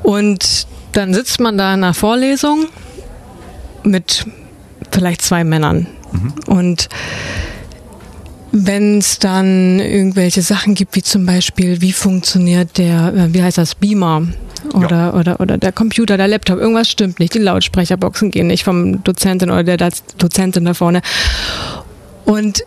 [0.03, 2.67] Und dann sitzt man da in einer Vorlesung
[3.83, 4.27] mit
[4.91, 5.87] vielleicht zwei Männern.
[6.13, 6.35] Mhm.
[6.47, 6.89] Und
[8.57, 13.59] wenn es dann irgendwelche Sachen gibt, wie zum Beispiel, wie funktioniert der, äh, wie heißt
[13.59, 14.29] das, Beamer
[14.73, 15.15] oder, ja.
[15.15, 19.51] oder, oder der Computer, der Laptop, irgendwas stimmt nicht, die Lautsprecherboxen gehen nicht vom Dozentin
[19.51, 21.03] oder der Dozentin da vorne.
[22.25, 22.65] Und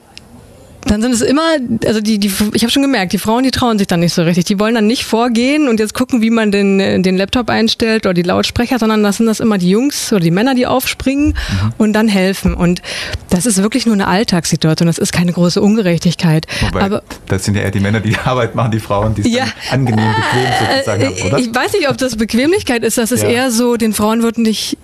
[0.86, 3.78] dann sind es immer, also die, die ich habe schon gemerkt, die Frauen, die trauen
[3.78, 4.46] sich dann nicht so richtig.
[4.46, 8.14] Die wollen dann nicht vorgehen und jetzt gucken, wie man den, den Laptop einstellt oder
[8.14, 11.74] die Lautsprecher, sondern das sind das immer die Jungs oder die Männer, die aufspringen mhm.
[11.78, 12.54] und dann helfen.
[12.54, 12.82] Und
[13.30, 14.88] das ist wirklich nur eine Alltagssituation.
[14.88, 16.48] Das ist keine große Ungerechtigkeit.
[16.62, 19.28] Wobei, Aber das sind ja eher die Männer, die Arbeit machen, die Frauen, die es
[19.30, 21.40] ja, angenehm bequem sozusagen äh, haben, oder?
[21.40, 22.98] Ich weiß nicht, ob das Bequemlichkeit ist.
[22.98, 23.30] Das ist ja.
[23.30, 24.78] eher so, den Frauen wird nicht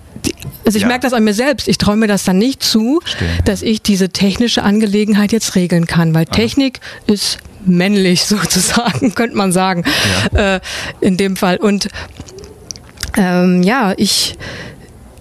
[0.66, 0.88] also ich ja.
[0.88, 1.68] merke das an mir selbst.
[1.68, 3.48] Ich traue mir das dann nicht zu, Stimmt.
[3.48, 6.36] dass ich diese technische Angelegenheit jetzt regeln kann, weil Aha.
[6.36, 9.84] Technik ist männlich sozusagen, könnte man sagen,
[10.34, 10.56] ja.
[10.56, 10.60] äh,
[11.02, 11.58] in dem Fall.
[11.58, 11.88] Und
[13.18, 14.38] ähm, ja, ich,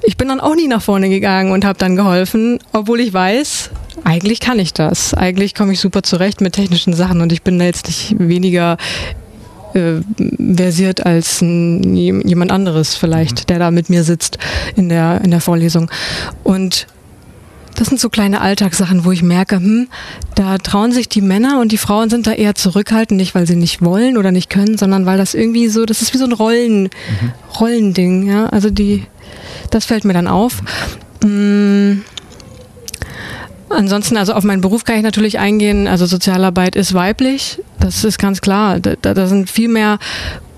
[0.03, 3.71] ich bin dann auch nie nach vorne gegangen und habe dann geholfen, obwohl ich weiß,
[4.05, 5.15] eigentlich kann ich das.
[5.15, 8.77] Eigentlich komme ich super zurecht mit technischen Sachen und ich bin da jetzt nicht weniger
[9.75, 10.01] äh,
[10.57, 13.47] versiert als ein, jemand anderes vielleicht, mhm.
[13.49, 14.39] der da mit mir sitzt
[14.77, 15.91] in der, in der Vorlesung.
[16.43, 16.87] Und
[17.75, 19.89] das sind so kleine Alltagssachen, wo ich merke, hm,
[20.35, 23.57] da trauen sich die Männer und die Frauen sind da eher zurückhaltend, nicht weil sie
[23.57, 26.33] nicht wollen oder nicht können, sondern weil das irgendwie so, das ist wie so ein
[26.33, 27.33] Rollen, mhm.
[27.59, 28.47] Rollending, ja.
[28.47, 29.05] Also die,
[29.71, 30.63] das fällt mir dann auf.
[31.25, 32.03] Mhm.
[33.75, 35.87] Ansonsten, also auf meinen Beruf kann ich natürlich eingehen.
[35.87, 38.81] Also Sozialarbeit ist weiblich, das ist ganz klar.
[38.81, 39.99] Da, da sind viel mehr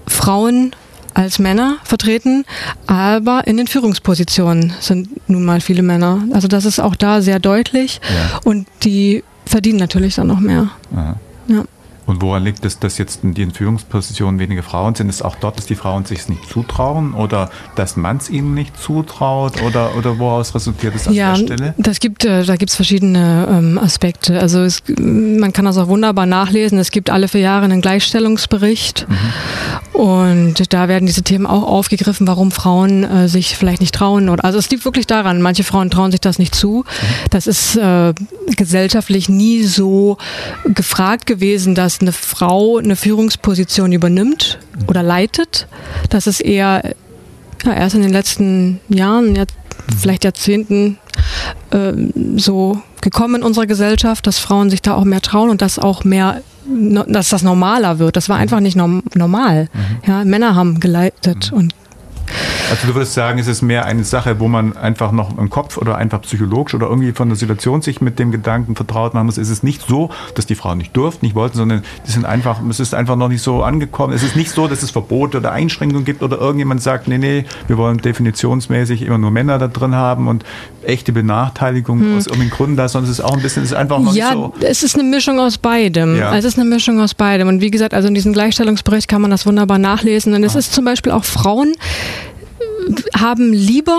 [0.06, 0.74] Frauen
[1.14, 2.44] als Männer vertreten,
[2.86, 6.24] aber in den Führungspositionen sind nun mal viele Männer.
[6.32, 8.40] Also das ist auch da sehr deutlich ja.
[8.44, 10.70] und die verdienen natürlich dann noch mehr.
[11.48, 11.64] Ja.
[12.06, 15.08] Und woran liegt es, dass jetzt in den Führungspositionen weniger Frauen sind?
[15.08, 18.78] Ist auch dort, dass die Frauen sich nicht zutrauen oder dass man es ihnen nicht
[18.80, 21.74] zutraut oder, oder woraus resultiert es an ja, der Stelle?
[21.78, 24.38] Das gibt, äh, da gibt es verschiedene ähm, Aspekte.
[24.38, 26.78] Also es, man kann das auch wunderbar nachlesen.
[26.78, 30.00] Es gibt alle vier Jahre einen Gleichstellungsbericht mhm.
[30.00, 34.28] und da werden diese Themen auch aufgegriffen, warum Frauen äh, sich vielleicht nicht trauen.
[34.28, 36.84] Oder, also es liegt wirklich daran, manche Frauen trauen sich das nicht zu.
[36.86, 37.30] Mhm.
[37.30, 38.12] Das ist äh,
[38.56, 40.18] gesellschaftlich nie so
[40.64, 45.68] gefragt gewesen, dass dass eine Frau eine Führungsposition übernimmt oder leitet.
[46.10, 46.94] Das ist eher
[47.64, 49.44] ja, erst in den letzten Jahren, ja,
[49.98, 50.98] vielleicht Jahrzehnten
[51.70, 51.92] äh,
[52.36, 56.04] so gekommen in unserer Gesellschaft, dass Frauen sich da auch mehr trauen und dass auch
[56.04, 58.16] mehr dass das normaler wird.
[58.16, 59.68] Das war einfach nicht normal.
[59.70, 60.10] Mhm.
[60.10, 61.58] Ja, Männer haben geleitet mhm.
[61.58, 61.74] und
[62.70, 65.76] also du würdest sagen, es ist mehr eine Sache, wo man einfach noch im Kopf
[65.76, 69.38] oder einfach psychologisch oder irgendwie von der Situation sich mit dem Gedanken vertraut machen muss.
[69.38, 72.60] Es ist nicht so, dass die Frauen nicht durften, nicht wollten, sondern die sind einfach,
[72.68, 74.12] es ist einfach noch nicht so angekommen.
[74.12, 77.44] Es ist nicht so, dass es Verbote oder Einschränkungen gibt oder irgendjemand sagt, nee, nee,
[77.66, 80.44] wir wollen definitionsmäßig immer nur Männer da drin haben und
[80.82, 82.16] echte Benachteiligung hm.
[82.16, 84.30] aus irgendeinem Grund da, sondern es ist auch ein bisschen, es ist einfach noch ja,
[84.30, 84.54] nicht so.
[84.60, 86.16] Ja, es ist eine Mischung aus beidem.
[86.16, 86.34] Ja.
[86.34, 87.48] Es ist eine Mischung aus beidem.
[87.48, 90.34] Und wie gesagt, also in diesem Gleichstellungsbericht kann man das wunderbar nachlesen.
[90.34, 90.58] Und es ah.
[90.58, 91.74] ist zum Beispiel auch Frauen,
[93.16, 93.98] haben lieber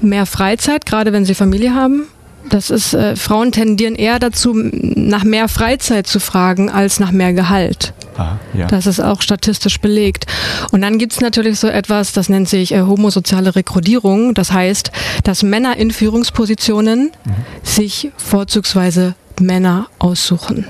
[0.00, 2.06] mehr Freizeit, gerade wenn sie Familie haben,
[2.48, 7.32] das ist, äh, Frauen tendieren eher dazu, nach mehr Freizeit zu fragen, als nach mehr
[7.32, 7.92] Gehalt.
[8.16, 8.66] Aha, ja.
[8.66, 10.26] Das ist auch statistisch belegt.
[10.70, 14.34] Und dann gibt's natürlich so etwas, das nennt sich äh, homosoziale Rekrutierung.
[14.34, 14.90] Das heißt,
[15.24, 17.10] dass Männer in Führungspositionen
[17.62, 20.66] sich vorzugsweise Männer aussuchen.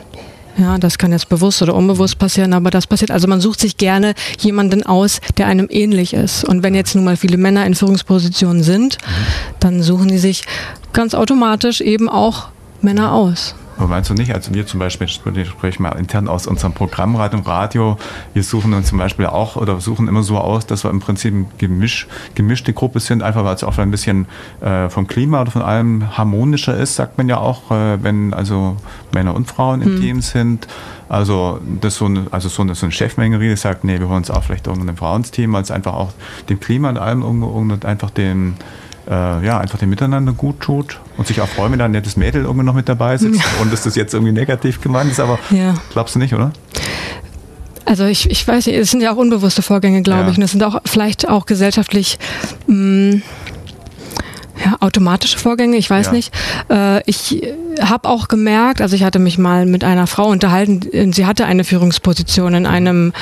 [0.59, 3.11] Ja, das kann jetzt bewusst oder unbewusst passieren, aber das passiert.
[3.11, 6.45] Also man sucht sich gerne jemanden aus, der einem ähnlich ist.
[6.45, 8.97] Und wenn jetzt nun mal viele Männer in Führungspositionen sind,
[9.61, 10.45] dann suchen die sich
[10.95, 12.49] ganz automatisch eben auch
[12.81, 13.55] Männer aus.
[13.79, 17.35] Aber meinst du nicht, also wir zum Beispiel, ich spreche mal intern aus unserem Programmrat
[17.35, 17.97] und Radio,
[18.33, 21.35] wir suchen uns zum Beispiel auch oder suchen immer so aus, dass wir im Prinzip
[21.35, 24.27] eine Gemisch, gemischte Gruppe sind, einfach weil es auch ein bisschen
[24.61, 28.77] äh, vom Klima oder von allem harmonischer ist, sagt man ja auch, äh, wenn also
[29.13, 30.01] Männer und Frauen im Hm.
[30.01, 30.67] Team sind.
[31.09, 34.19] Also das so eine, also so eine, so eine Chefmengerie, die sagt, nee, wir holen
[34.19, 36.13] uns auch vielleicht irgendein Frauensteam, weil es einfach auch
[36.49, 38.55] dem Klima und allem irgendwo und einfach dem
[39.09, 42.17] äh, ja, einfach dem Miteinander gut tut und sich auch freuen, wenn da ein nettes
[42.17, 45.39] Mädel irgendwie noch mit dabei sitzt und dass das jetzt irgendwie negativ gemeint ist, aber
[45.51, 45.75] Ja.
[45.93, 46.53] glaubst du nicht, oder?
[47.85, 50.29] Also ich, ich weiß nicht, es sind ja auch unbewusste Vorgänge, glaube Ja.
[50.31, 50.37] ich.
[50.39, 52.19] Und es sind auch vielleicht auch gesellschaftlich
[52.67, 53.21] mh,
[54.65, 56.13] ja, automatische Vorgänge, ich weiß Ja.
[56.13, 56.33] nicht.
[56.71, 57.43] Äh, ich
[57.81, 61.45] habe auch gemerkt, also ich hatte mich mal mit einer Frau unterhalten, äh, sie hatte
[61.47, 63.13] eine Führungsposition in einem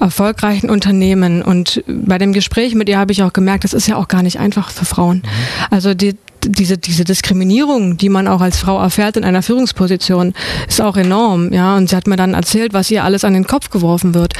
[0.00, 3.96] erfolgreichen Unternehmen und bei dem Gespräch mit ihr habe ich auch gemerkt, das ist ja
[3.96, 5.22] auch gar nicht einfach für Frauen.
[5.70, 10.34] Also die, diese, diese Diskriminierung, die man auch als Frau erfährt in einer Führungsposition,
[10.68, 11.74] ist auch enorm, ja.
[11.76, 14.34] Und sie hat mir dann erzählt, was ihr alles an den Kopf geworfen wird.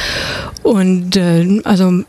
[0.63, 2.05] Und äh, also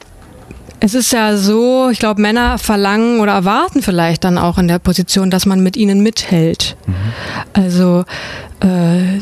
[0.79, 4.79] es ist ja so, ich glaube, Männer verlangen oder erwarten vielleicht dann auch in der
[4.79, 6.75] Position, dass man mit ihnen mithält.
[7.53, 8.05] Also
[8.59, 9.19] äh,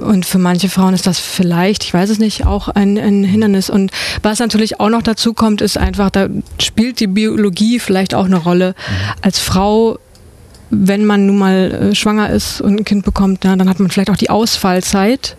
[0.00, 3.68] und für manche Frauen ist das vielleicht, ich weiß es nicht, auch ein, ein Hindernis.
[3.68, 3.90] Und
[4.22, 6.28] was natürlich auch noch dazu kommt, ist einfach, da
[6.60, 8.74] spielt die Biologie vielleicht auch eine Rolle.
[9.22, 9.98] Als Frau
[10.70, 13.90] wenn man nun mal äh, schwanger ist und ein Kind bekommt, na, dann hat man
[13.90, 15.36] vielleicht auch die Ausfallzeit.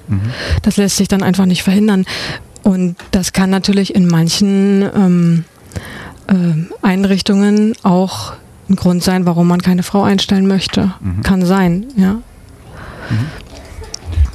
[0.62, 2.06] Das lässt sich dann einfach nicht verhindern.
[2.64, 5.46] Und das kann natürlich in manchen ähm,
[6.28, 8.34] ähm, Einrichtungen auch
[8.70, 10.94] ein Grund sein, warum man keine Frau einstellen möchte.
[11.24, 12.20] Kann sein, ja.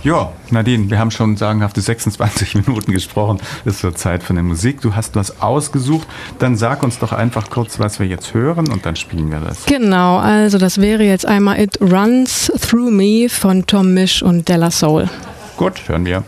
[0.06, 3.38] Ja, Nadine, wir haben schon sagenhafte 26 Minuten gesprochen.
[3.64, 4.80] Es wird Zeit für eine Musik.
[4.80, 6.06] Du hast was ausgesucht.
[6.38, 9.66] Dann sag uns doch einfach kurz, was wir jetzt hören und dann spielen wir das.
[9.66, 14.70] Genau, also das wäre jetzt einmal It Runs Through Me von Tom Misch und Della
[14.70, 15.08] Soul.
[15.56, 16.22] Gut, hören wir.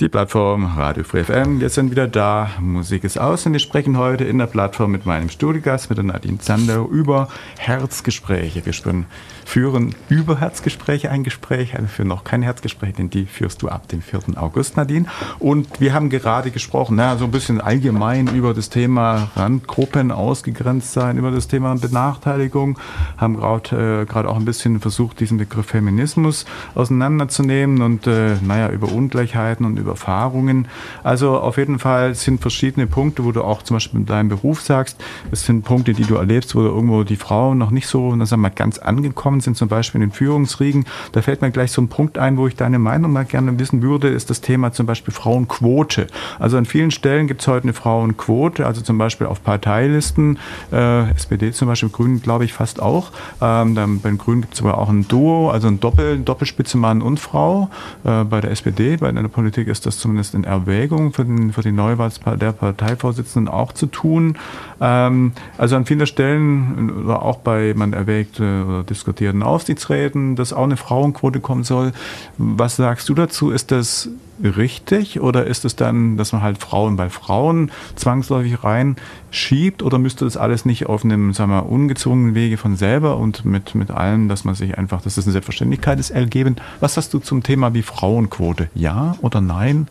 [0.00, 2.50] Die Plattform Radio Free FM, wir sind wieder da.
[2.60, 6.04] Musik ist aus und wir sprechen heute in der Plattform mit meinem Studiogast, mit der
[6.04, 8.64] Nadine Zander, über Herzgespräche.
[8.64, 9.06] Wir spüren,
[9.48, 13.88] führen über Herzgespräche ein Gespräch, also für noch kein Herzgespräch, denn die führst du ab
[13.88, 14.20] dem 4.
[14.36, 15.06] August, Nadine.
[15.38, 20.92] Und wir haben gerade gesprochen, na, so ein bisschen allgemein über das Thema Randgruppen, ausgegrenzt
[20.92, 22.78] sein, über das Thema Benachteiligung,
[23.16, 28.92] haben gerade äh, auch ein bisschen versucht, diesen Begriff Feminismus auseinanderzunehmen und äh, naja, über
[28.92, 30.68] Ungleichheiten und über Erfahrungen.
[31.02, 34.60] Also auf jeden Fall sind verschiedene Punkte, wo du auch zum Beispiel in deinem Beruf
[34.60, 38.42] sagst, es sind Punkte, die du erlebst, wo irgendwo die Frauen noch nicht so, sagen
[38.42, 40.86] wir ganz angekommen sind, zum Beispiel in den Führungsriegen.
[41.12, 43.82] Da fällt mir gleich so ein Punkt ein, wo ich deine Meinung mal gerne wissen
[43.82, 46.06] würde, ist das Thema zum Beispiel Frauenquote.
[46.38, 50.38] Also an vielen Stellen gibt es heute eine Frauenquote, also zum Beispiel auf Parteilisten,
[50.72, 53.12] äh, SPD zum Beispiel, Grünen glaube ich fast auch.
[53.40, 56.76] Ähm, dann bei den Grünen gibt es aber auch ein Duo, also ein Doppel, Doppelspitze
[56.76, 57.70] Mann und Frau.
[58.04, 61.62] Äh, bei der SPD, bei der Politik ist das zumindest in Erwägung für, den, für
[61.62, 64.36] die Neuwahl der Parteivorsitzenden auch zu tun.
[64.80, 70.36] Ähm, also an vielen Stellen, oder auch bei, man erwägt äh, oder diskutiert in Aufsichtsräten,
[70.36, 71.92] dass auch eine Frauenquote kommen soll.
[72.36, 73.50] Was sagst du dazu?
[73.50, 74.10] Ist das
[74.42, 80.24] richtig oder ist es dann, dass man halt Frauen bei Frauen zwangsläufig reinschiebt oder müsste
[80.24, 84.28] das alles nicht auf einem, sagen wir, ungezwungenen Wege von selber und mit, mit allem,
[84.28, 86.56] dass man sich einfach, dass das eine Selbstverständlichkeit ist, ergeben?
[86.80, 88.68] Was hast du zum Thema wie Frauenquote?
[88.74, 89.88] Ja oder nein?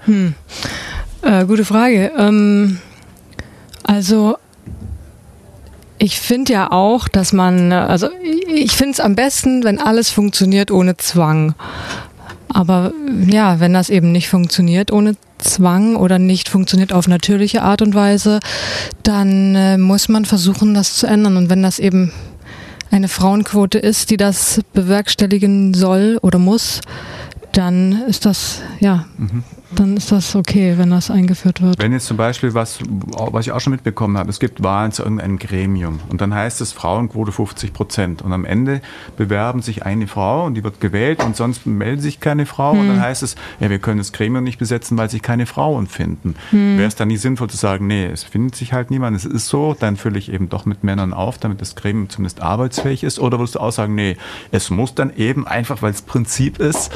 [1.22, 2.12] Äh, gute Frage.
[2.18, 2.80] Ähm,
[3.84, 4.38] also
[6.00, 8.10] ich finde ja auch, dass man, also
[8.54, 11.56] ich finde es am besten, wenn alles funktioniert ohne Zwang.
[12.50, 12.94] Aber
[13.28, 17.94] ja, wenn das eben nicht funktioniert ohne Zwang oder nicht funktioniert auf natürliche Art und
[17.94, 18.40] Weise,
[19.04, 21.38] dann äh, muss man versuchen, das zu ändern.
[21.38, 22.12] Und wenn das eben
[22.90, 26.82] eine Frauenquote ist, die das bewerkstelligen soll oder muss,
[27.52, 29.06] dann ist das ja
[29.72, 31.80] dann ist das okay, wenn das eingeführt wird.
[31.80, 35.04] Wenn jetzt zum Beispiel was, was ich auch schon mitbekommen habe, es gibt Wahlen zu
[35.04, 38.82] irgendeinem Gremium und dann heißt es Frauenquote 50 Prozent und am Ende
[39.18, 42.80] bewerben sich eine Frau und die wird gewählt und sonst meldet sich keine Frau hm.
[42.80, 45.88] und dann heißt es, ja, wir können das Gremium nicht besetzen, weil sich keine Frauen
[45.88, 46.36] finden.
[46.52, 46.78] Hm.
[46.78, 49.48] Wäre es dann nicht sinnvoll zu sagen, nee, es findet sich halt niemand, es ist
[49.48, 53.20] so, dann fülle ich eben doch mit Männern auf, damit das Gremium zumindest arbeitsfähig ist
[53.20, 54.18] oder würdest du auch sagen, nee,
[54.52, 56.92] es muss dann eben einfach, weil es Prinzip ist,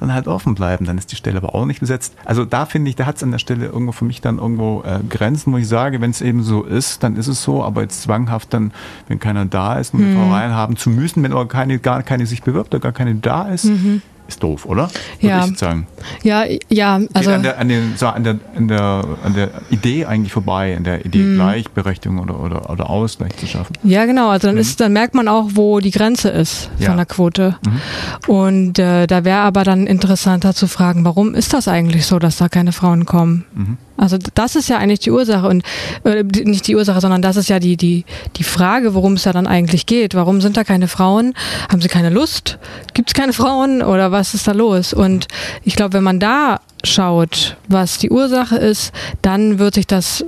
[0.00, 0.84] dann halt offen bleiben.
[0.84, 2.14] Dann ist die Stelle aber auch nicht besetzt.
[2.24, 4.82] Also da finde ich, da hat es an der Stelle irgendwo für mich dann irgendwo
[4.82, 7.82] äh, Grenzen, wo ich sage, wenn es eben so ist, dann ist es so, aber
[7.82, 8.72] jetzt zwanghaft dann,
[9.08, 10.16] wenn keiner da ist, um mhm.
[10.16, 13.48] Frau reinhaben zu müssen, wenn aber keine, gar keine sich bewirbt oder gar keine da
[13.48, 14.88] ist, mhm ist doof, oder?
[15.20, 15.46] Würde ja.
[15.46, 15.86] ich sagen.
[16.22, 17.30] Ja, ja, also.
[17.30, 20.84] Geht an der, an, den, an, der, an, der, an der Idee eigentlich vorbei, an
[20.84, 21.34] der Idee mhm.
[21.36, 23.74] Gleichberechtigung oder, oder, oder Ausgleich zu schaffen.
[23.82, 24.30] Ja, genau.
[24.30, 24.60] Also dann, mhm.
[24.60, 26.96] ist, dann merkt man auch, wo die Grenze ist von ja.
[26.96, 27.56] der Quote.
[27.64, 28.32] Mhm.
[28.32, 32.38] Und äh, da wäre aber dann interessanter zu fragen, warum ist das eigentlich so, dass
[32.38, 33.44] da keine Frauen kommen?
[33.54, 33.78] Mhm.
[34.00, 35.62] Also das ist ja eigentlich die Ursache und
[36.04, 38.04] äh, nicht die Ursache, sondern das ist ja die die
[38.36, 40.14] die Frage, worum es ja dann eigentlich geht.
[40.14, 41.34] Warum sind da keine Frauen?
[41.70, 42.58] Haben sie keine Lust?
[42.94, 44.94] Gibt es keine Frauen oder was ist da los?
[44.94, 45.28] Und
[45.64, 50.24] ich glaube, wenn man da schaut, was die Ursache ist, dann wird sich das,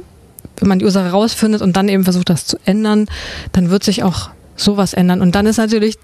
[0.59, 3.07] wenn man die Ursache rausfindet und dann eben versucht, das zu ändern,
[3.53, 5.23] dann wird sich auch sowas ändern.
[5.23, 5.97] Und dann ist natürlich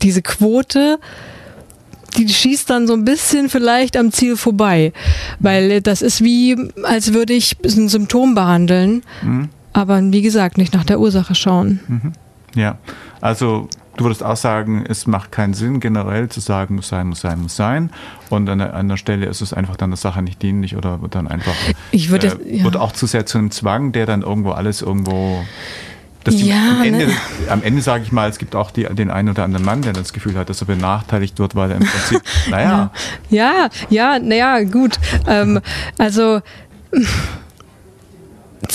[0.00, 0.98] diese Quote
[2.16, 4.92] die schießt dann so ein bisschen vielleicht am Ziel vorbei.
[5.38, 9.48] Weil das ist wie, als würde ich ein Symptom behandeln, mhm.
[9.72, 11.80] aber wie gesagt, nicht nach der Ursache schauen.
[11.88, 12.12] Mhm.
[12.54, 12.78] Ja,
[13.20, 17.20] also du würdest auch sagen, es macht keinen Sinn, generell zu sagen, muss sein, muss
[17.20, 17.90] sein, muss sein.
[18.30, 21.02] Und an der, an der Stelle ist es einfach dann der Sache nicht dienlich oder
[21.02, 21.54] wird dann einfach,
[21.90, 22.64] ich würde, äh, ja.
[22.64, 25.44] wird auch zu sehr zu einem Zwang, der dann irgendwo alles irgendwo
[26.24, 27.12] dass ja, am Ende, ne?
[27.48, 29.92] am Ende sage ich mal, es gibt auch die, den einen oder anderen Mann, der
[29.92, 32.90] das Gefühl hat, dass er benachteiligt wird, weil er im Prinzip, naja.
[33.30, 34.98] Ja, ja, naja, gut.
[35.26, 35.60] Ähm,
[35.98, 36.40] also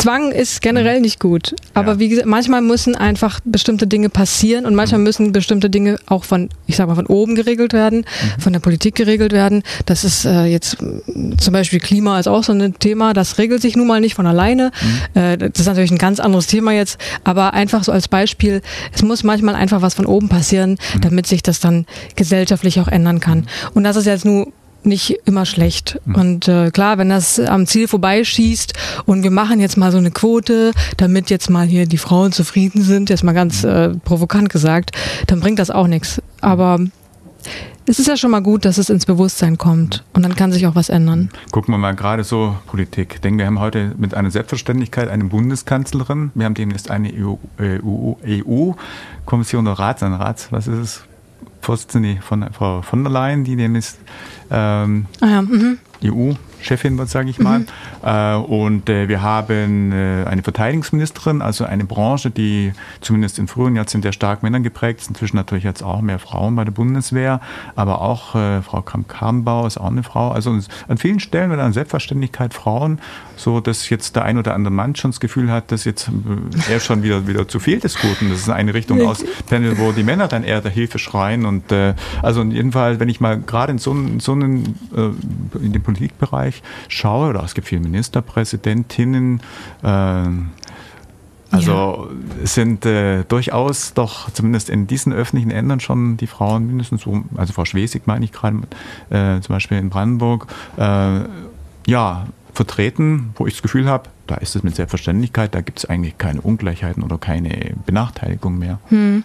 [0.08, 1.54] Zwang ist generell nicht gut.
[1.74, 2.00] Aber ja.
[2.00, 5.04] wie gesagt, manchmal müssen einfach bestimmte Dinge passieren und manchmal mhm.
[5.04, 8.06] müssen bestimmte Dinge auch von, ich sag mal, von oben geregelt werden,
[8.38, 8.42] mhm.
[8.42, 9.64] von der Politik geregelt werden.
[9.86, 13.76] Das ist äh, jetzt zum Beispiel Klima ist auch so ein Thema, das regelt sich
[13.76, 14.72] nun mal nicht von alleine.
[15.14, 15.22] Mhm.
[15.22, 18.62] Äh, das ist natürlich ein ganz anderes Thema jetzt, aber einfach so als Beispiel,
[18.94, 21.02] es muss manchmal einfach was von oben passieren, mhm.
[21.02, 23.40] damit sich das dann gesellschaftlich auch ändern kann.
[23.40, 23.46] Mhm.
[23.74, 24.54] Und das ist jetzt nur
[24.88, 26.00] nicht immer schlecht.
[26.06, 26.16] Mhm.
[26.16, 28.74] Und äh, klar, wenn das am Ziel vorbeischießt
[29.06, 32.82] und wir machen jetzt mal so eine Quote, damit jetzt mal hier die Frauen zufrieden
[32.82, 33.70] sind, jetzt mal ganz mhm.
[33.70, 34.92] äh, provokant gesagt,
[35.28, 36.22] dann bringt das auch nichts.
[36.42, 36.80] Aber
[37.90, 40.68] es ist ja schon mal gut, dass es ins Bewusstsein kommt und dann kann sich
[40.68, 41.30] auch was ändern.
[41.52, 43.14] Gucken wir mal gerade so Politik.
[43.16, 46.32] Ich denke, wir haben heute mit einer Selbstverständlichkeit eine Bundeskanzlerin.
[46.36, 51.04] Wir haben demnächst eine EU-Kommission e EU, EU oder Rats, ein Rats, was ist es?
[51.62, 54.00] Vorsitzende von Frau von der Leyen, die demnächst
[54.50, 55.80] ähm, ah ja, mhm.
[56.04, 56.34] EU
[56.68, 57.60] Chefin sage ich mal.
[57.60, 57.66] Mhm.
[58.04, 63.76] Äh, und äh, wir haben äh, eine Verteidigungsministerin, also eine Branche, die zumindest in früheren
[63.76, 65.10] Jahrzehnten sehr stark Männern geprägt ist.
[65.10, 67.40] Inzwischen natürlich jetzt auch mehr Frauen bei der Bundeswehr,
[67.76, 70.32] aber auch äh, Frau Kramp-Karrenbauer ist auch eine Frau.
[70.32, 73.00] Also an vielen Stellen wird an Selbstverständlichkeit Frauen,
[73.36, 76.74] so dass jetzt der ein oder andere Mann schon das Gefühl hat, dass jetzt äh,
[76.74, 78.30] er schon wieder, wieder zu viel des Guten.
[78.30, 81.46] Das ist eine Richtung aus Panel, wo die Männer dann eher der Hilfe schreien.
[81.46, 84.76] Und äh, also in jedem Fall, wenn ich mal gerade in so, in so einen,
[85.62, 89.42] in den Politikbereich Bereich schaue, oder es gibt viele Ministerpräsidentinnen,
[89.84, 90.24] äh,
[91.50, 92.10] also
[92.42, 92.46] ja.
[92.46, 97.54] sind äh, durchaus doch zumindest in diesen öffentlichen Ämtern schon die Frauen mindestens so, also
[97.54, 98.58] Frau Schwesig meine ich gerade
[99.10, 101.22] äh, zum Beispiel in Brandenburg, äh,
[101.88, 105.86] ja, vertreten, wo ich das Gefühl habe, da ist es mit Selbstverständlichkeit, da gibt es
[105.86, 108.80] eigentlich keine Ungleichheiten oder keine Benachteiligung mehr.
[108.90, 109.24] Hm.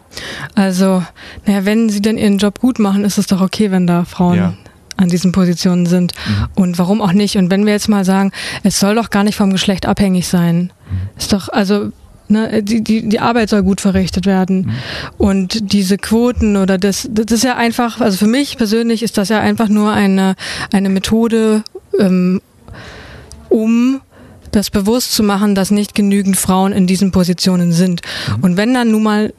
[0.55, 1.03] Also,
[1.45, 4.37] naja, wenn sie denn ihren Job gut machen, ist es doch okay, wenn da Frauen
[4.37, 4.55] ja
[4.97, 6.13] an diesen Positionen sind.
[6.15, 6.49] Mhm.
[6.55, 7.37] Und warum auch nicht?
[7.37, 10.73] Und wenn wir jetzt mal sagen, es soll doch gar nicht vom Geschlecht abhängig sein.
[10.91, 11.19] Mhm.
[11.19, 11.93] Ist doch, also
[12.33, 14.61] Ne, die, die, die Arbeit soll gut verrichtet werden.
[14.61, 14.73] Mhm.
[15.19, 19.29] Und diese Quoten oder das, das ist ja einfach, also für mich persönlich ist das
[19.29, 20.35] ja einfach nur eine,
[20.73, 21.63] eine Methode,
[21.99, 22.41] ähm,
[23.51, 24.01] um
[24.51, 28.01] das bewusst zu machen, dass nicht genügend Frauen in diesen Positionen sind.
[28.29, 28.45] Mhm.
[28.45, 29.35] Und wenn dann nun mal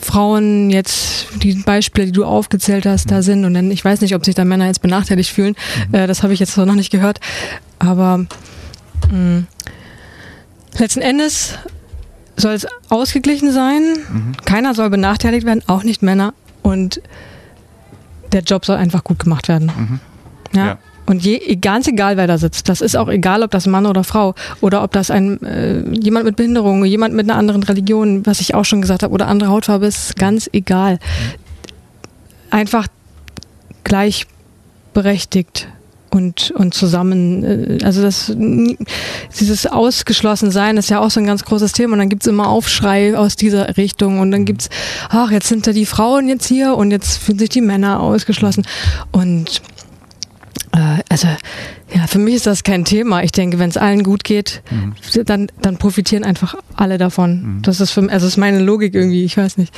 [0.00, 4.14] Frauen jetzt, die Beispiele, die du aufgezählt hast, da sind und dann, ich weiß nicht,
[4.14, 5.54] ob sich da Männer jetzt benachteiligt fühlen,
[5.88, 5.94] mhm.
[5.94, 7.20] äh, das habe ich jetzt noch nicht gehört,
[7.78, 8.26] aber mh,
[9.12, 9.46] mm,
[10.78, 11.54] letzten Endes
[12.36, 14.36] soll es ausgeglichen sein, mhm.
[14.44, 17.00] keiner soll benachteiligt werden, auch nicht Männer und
[18.32, 19.72] der Job soll einfach gut gemacht werden.
[19.76, 20.00] Mhm.
[20.54, 20.66] ja.
[20.66, 20.78] ja.
[21.06, 24.04] Und je, ganz egal, wer da sitzt, das ist auch egal, ob das Mann oder
[24.04, 28.40] Frau oder ob das ein äh, jemand mit Behinderung, jemand mit einer anderen Religion, was
[28.40, 30.98] ich auch schon gesagt habe, oder andere Hautfarbe, ist ganz egal.
[32.50, 32.88] Einfach
[33.84, 35.68] gleichberechtigt
[36.10, 38.32] und, und zusammen, äh, also das,
[39.38, 43.16] dieses Ausgeschlossensein ist ja auch so ein ganz großes Thema und dann gibt's immer Aufschrei
[43.16, 44.68] aus dieser Richtung und dann gibt's,
[45.08, 48.66] ach, jetzt sind da die Frauen jetzt hier und jetzt fühlen sich die Männer ausgeschlossen
[49.12, 49.62] und
[51.08, 51.28] also
[51.94, 53.22] ja, für mich ist das kein Thema.
[53.22, 54.94] Ich denke, wenn es allen gut geht, mhm.
[55.24, 57.56] dann, dann profitieren einfach alle davon.
[57.56, 57.62] Mhm.
[57.62, 59.74] Das ist für also das ist meine Logik irgendwie, ich weiß nicht.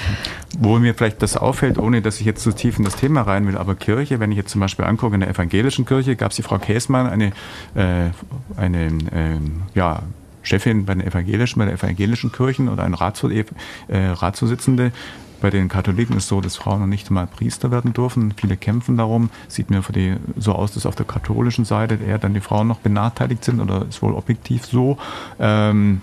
[0.58, 3.22] Wo mir vielleicht das auffällt, ohne dass ich jetzt zu so tief in das Thema
[3.22, 6.30] rein will, aber Kirche, wenn ich jetzt zum Beispiel angucke, in der evangelischen Kirche gab
[6.30, 7.26] es die Frau Käsmann, eine,
[7.74, 8.10] äh,
[8.56, 9.38] eine äh,
[9.74, 10.02] ja,
[10.42, 13.44] Chefin bei den evangelischen, bei der evangelischen Kirchen oder eine Ratsvor äh,
[13.88, 14.92] Ratsvorsitzende,
[15.40, 18.34] bei den Katholiken ist es so, dass Frauen noch nicht mal Priester werden dürfen.
[18.36, 19.30] Viele kämpfen darum.
[19.48, 22.68] Sieht mir für die so aus, dass auf der katholischen Seite eher dann die Frauen
[22.68, 24.98] noch benachteiligt sind oder ist wohl objektiv so.
[25.38, 26.00] Ähm,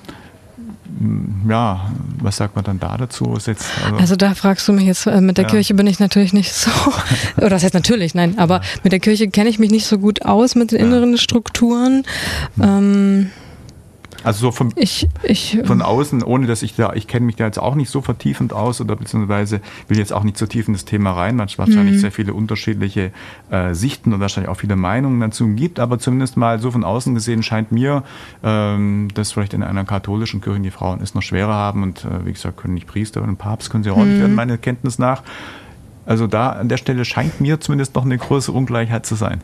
[1.49, 3.37] ja, was sagt man dann da dazu?
[3.45, 5.49] Jetzt, also, also, da fragst du mich jetzt, äh, mit der ja.
[5.49, 6.71] Kirche bin ich natürlich nicht so,
[7.37, 10.23] oder das heißt natürlich, nein, aber mit der Kirche kenne ich mich nicht so gut
[10.23, 12.03] aus mit den inneren Strukturen.
[12.61, 13.31] Ähm,
[14.25, 17.45] also so von, ich, ich, von außen, ohne dass ich da, ich kenne mich da
[17.45, 20.73] jetzt auch nicht so vertiefend aus oder beziehungsweise will jetzt auch nicht so tief in
[20.73, 21.99] das Thema rein, weil es wahrscheinlich mhm.
[21.99, 23.11] sehr viele unterschiedliche
[23.51, 27.13] äh, Sichten und wahrscheinlich auch viele Meinungen dazu gibt, aber zumindest mal so von außen
[27.13, 28.03] gesehen scheint mir,
[28.43, 32.25] ähm, dass vielleicht in einer katholischen Kirche die Frauen es noch schwerer haben und äh,
[32.25, 34.09] wie gesagt, können nicht Priester und Papst können sie auch mhm.
[34.09, 35.21] nicht werden, meiner Kenntnis nach.
[36.05, 39.41] Also da an der Stelle scheint mir zumindest noch eine große Ungleichheit zu sein.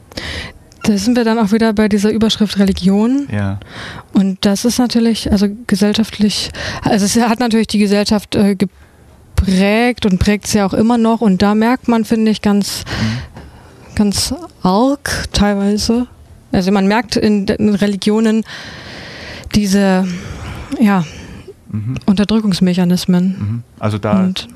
[0.84, 3.28] Da sind wir dann auch wieder bei dieser Überschrift Religion.
[3.32, 3.60] Ja.
[4.14, 6.52] Und das ist natürlich, also gesellschaftlich,
[6.84, 11.22] also es hat natürlich die Gesellschaft äh, geprägt und prägt es ja auch immer noch.
[11.22, 13.96] Und da merkt man, finde ich, ganz, mhm.
[13.96, 16.08] ganz arg teilweise.
[16.52, 18.44] Also man merkt in, in Religionen
[19.54, 20.08] diese,
[20.80, 21.06] ja,
[21.70, 21.96] mhm.
[22.06, 23.24] Unterdrückungsmechanismen.
[23.24, 23.64] Mhm.
[23.80, 24.20] Also da.
[24.20, 24.48] Und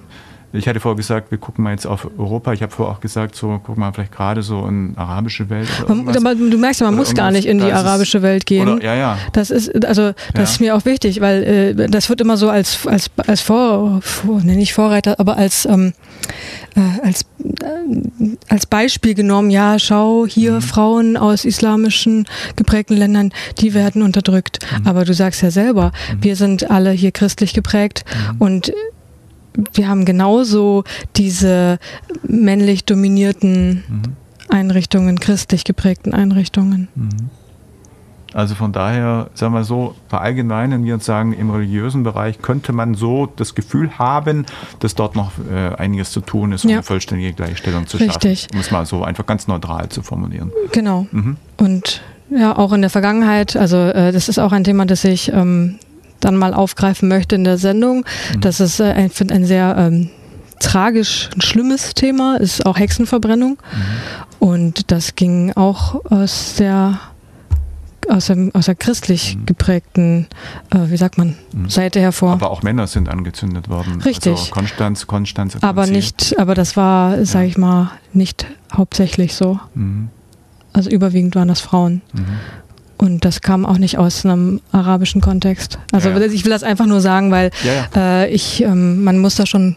[0.56, 2.54] ich hatte vorher gesagt, wir gucken mal jetzt auf Europa.
[2.54, 5.68] Ich habe vorher auch gesagt, so gucken wir vielleicht gerade so in arabische Welt.
[5.88, 8.68] Du merkst ja, man muss gar nicht in die arabische Welt gehen.
[8.68, 9.18] Oder, ja, ja.
[9.34, 10.44] Das ist also das ja.
[10.44, 11.44] ist mir auch wichtig, weil
[11.78, 15.66] äh, das wird immer so als als als Vor, vor nee, nicht Vorreiter, aber als
[15.66, 15.94] ähm,
[16.76, 19.50] äh, als äh, als Beispiel genommen.
[19.50, 20.62] Ja, schau hier mhm.
[20.62, 24.60] Frauen aus islamischen geprägten Ländern, die werden unterdrückt.
[24.80, 24.88] Mhm.
[24.88, 26.24] Aber du sagst ja selber, mhm.
[26.24, 28.42] wir sind alle hier christlich geprägt mhm.
[28.42, 28.74] und
[29.74, 30.84] wir haben genauso
[31.16, 31.80] diese
[32.24, 34.04] männlich dominierten mhm.
[34.50, 36.88] Einrichtungen, christlich geprägten Einrichtungen.
[36.96, 37.30] Mhm.
[38.36, 42.94] Also von daher, sagen wir so, verallgemeinern wir und sagen, im religiösen Bereich könnte man
[42.94, 44.46] so das Gefühl haben,
[44.82, 46.78] dass dort noch äh, einiges zu tun ist, um ja.
[46.78, 48.42] eine vollständige Gleichstellung zu Richtig.
[48.42, 48.56] schaffen.
[48.56, 50.52] Um es mal so einfach ganz neutral zu formulieren.
[50.74, 51.08] Genau.
[51.14, 51.38] Mhm.
[51.56, 55.32] Und ja, auch in der Vergangenheit, also äh, das ist auch ein Thema, das ich
[55.32, 55.80] ähm,
[56.26, 58.06] dann mal aufgreifen möchte in der Sendung.
[58.34, 58.42] Mhm.
[58.42, 60.10] Das ist, äh, ich finde, ein sehr ähm,
[60.60, 63.52] tragisch, ein schlimmes Thema, ist auch Hexenverbrennung.
[63.52, 64.48] Mhm.
[64.48, 67.00] Und das ging auch aus der
[68.08, 69.46] aus, dem, aus der christlich mhm.
[69.48, 70.28] geprägten,
[70.70, 71.70] äh, wie sagt man, mhm.
[71.70, 72.34] Seite hervor.
[72.34, 74.02] Aber auch Männer sind angezündet worden.
[74.02, 74.34] Richtig.
[74.34, 75.58] Also Konstanz, Konstanz.
[75.62, 77.26] Aber nicht, aber das war, ja.
[77.26, 79.60] sage ich mal, nicht hauptsächlich so.
[79.74, 80.10] Mhm.
[80.72, 82.02] Also überwiegend waren das Frauen.
[82.98, 85.80] Und das kam auch nicht aus einem arabischen Kontext.
[85.92, 86.26] Also ja, ja.
[86.28, 87.52] ich will das einfach nur sagen, weil
[87.96, 89.76] äh, ich, ähm, man muss da schon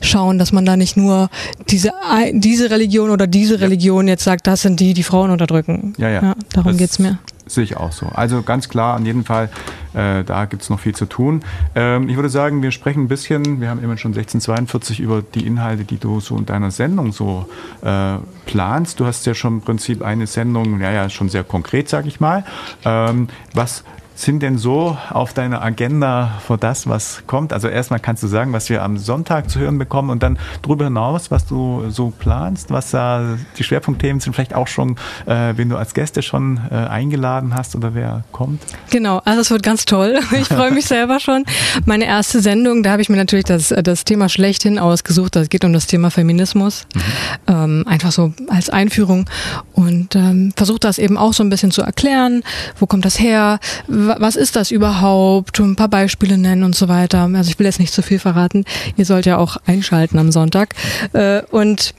[0.00, 1.28] schauen, dass man da nicht nur
[1.68, 1.92] diese,
[2.32, 5.94] diese Religion oder diese Religion jetzt sagt, das sind die, die Frauen unterdrücken.
[5.98, 6.34] Ja, ja.
[6.52, 7.18] darum geht es mir.
[7.50, 8.06] Sehe ich auch so.
[8.06, 9.50] Also ganz klar, an jeden Fall,
[9.92, 11.42] äh, da gibt es noch viel zu tun.
[11.74, 15.44] Ähm, ich würde sagen, wir sprechen ein bisschen, wir haben immer schon 1642 über die
[15.46, 17.46] Inhalte, die du so in deiner Sendung so
[17.82, 19.00] äh, planst.
[19.00, 22.20] Du hast ja schon im Prinzip eine Sendung, ja, ja, schon sehr konkret, sage ich
[22.20, 22.44] mal.
[22.84, 23.82] Ähm, was
[24.14, 27.52] sind denn so auf deiner Agenda für das, was kommt?
[27.52, 30.84] Also erstmal kannst du sagen, was wir am Sonntag zu hören bekommen und dann darüber
[30.84, 34.96] hinaus, was du so planst, was da die Schwerpunktthemen sind, vielleicht auch schon,
[35.26, 38.62] äh, wenn du als Gäste schon äh, eingeladen hast oder wer kommt?
[38.90, 40.18] Genau, also es wird ganz toll.
[40.40, 41.44] Ich freue mich selber schon.
[41.84, 45.36] Meine erste Sendung, da habe ich mir natürlich das, das Thema schlechthin ausgesucht.
[45.36, 46.86] Das geht um das Thema Feminismus.
[46.94, 47.00] Mhm.
[47.46, 49.28] Ähm, einfach so als Einführung
[49.74, 52.42] und ähm, versuche das eben auch so ein bisschen zu erklären.
[52.78, 53.58] Wo kommt das her?
[54.06, 55.58] Was ist das überhaupt?
[55.60, 57.28] Ein paar Beispiele nennen und so weiter.
[57.34, 58.64] Also ich will jetzt nicht zu viel verraten.
[58.96, 60.74] Ihr sollt ja auch einschalten am Sonntag.
[61.12, 61.94] Äh, und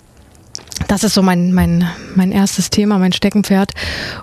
[0.87, 3.73] das ist so mein, mein, mein erstes Thema, mein Steckenpferd.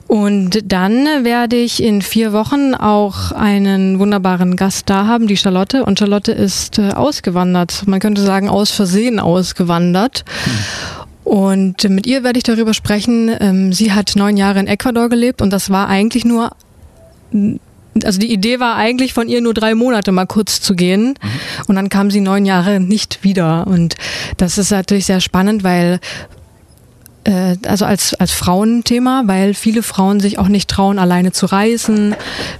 [0.06, 5.84] Und dann werde ich in vier Wochen auch einen wunderbaren Gast da haben, die Charlotte.
[5.84, 7.84] Und Charlotte ist äh, ausgewandert.
[7.86, 10.24] Man könnte sagen, aus Versehen ausgewandert.
[11.24, 13.30] Und mit ihr werde ich darüber sprechen.
[13.40, 16.52] Ähm, sie hat neun Jahre in Ecuador gelebt und das war eigentlich nur
[18.04, 21.28] also die Idee war eigentlich von ihr nur drei Monate mal kurz zu gehen mhm.
[21.66, 23.96] und dann kam sie neun Jahre nicht wieder und
[24.36, 26.00] das ist natürlich sehr spannend, weil
[27.28, 32.14] äh, also als, als Frauenthema, weil viele Frauen sich auch nicht trauen, alleine zu reisen.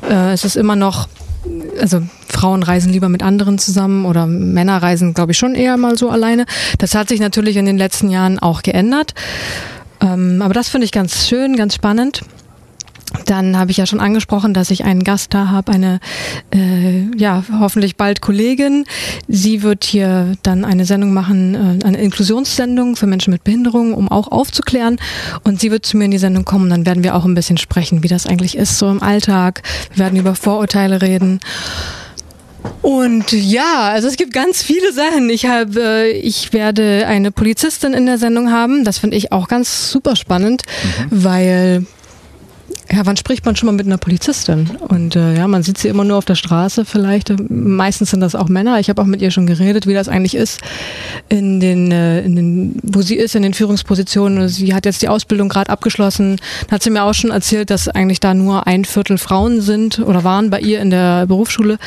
[0.09, 1.09] Äh, es ist immer noch,
[1.81, 5.97] also Frauen reisen lieber mit anderen zusammen oder Männer reisen, glaube ich, schon eher mal
[5.97, 6.45] so alleine.
[6.79, 9.15] Das hat sich natürlich in den letzten Jahren auch geändert.
[10.01, 12.23] Ähm, aber das finde ich ganz schön, ganz spannend.
[13.27, 16.01] Dann habe ich ja schon angesprochen, dass ich einen Gast da habe, eine
[16.55, 18.85] äh, ja hoffentlich bald Kollegin.
[19.29, 24.09] Sie wird hier dann eine Sendung machen, äh, eine Inklusionssendung für Menschen mit Behinderung, um
[24.09, 24.97] auch aufzuklären.
[25.45, 26.71] Und sie wird zu mir in die Sendung kommen.
[26.71, 29.63] Dann werden wir auch ein bisschen sprechen, wie das eigentlich ist so im Alltag.
[29.91, 31.41] Wir werden über Vorurteile reden.
[32.83, 35.31] Und ja, also es gibt ganz viele Sachen.
[35.31, 38.85] Ich habe, äh, ich werde eine Polizistin in der Sendung haben.
[38.85, 41.07] Das finde ich auch ganz super spannend, mhm.
[41.11, 41.87] weil
[42.91, 44.71] ja, wann spricht man schon mal mit einer Polizistin?
[44.89, 47.33] Und äh, ja, man sieht sie immer nur auf der Straße vielleicht.
[47.51, 48.81] Meistens sind das auch Männer.
[48.81, 50.61] Ich habe auch mit ihr schon geredet, wie das eigentlich ist,
[51.29, 54.49] in den, äh, in den, wo sie ist, in den Führungspositionen.
[54.49, 56.41] Sie hat jetzt die Ausbildung gerade abgeschlossen.
[56.69, 59.99] Da hat sie mir auch schon erzählt, dass eigentlich da nur ein Viertel Frauen sind
[59.99, 61.79] oder waren bei ihr in der Berufsschule.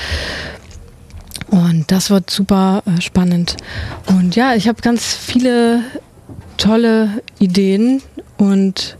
[1.48, 3.58] Und das wird super äh, spannend.
[4.06, 5.82] Und ja, ich habe ganz viele
[6.58, 8.02] tolle Ideen
[8.38, 8.98] und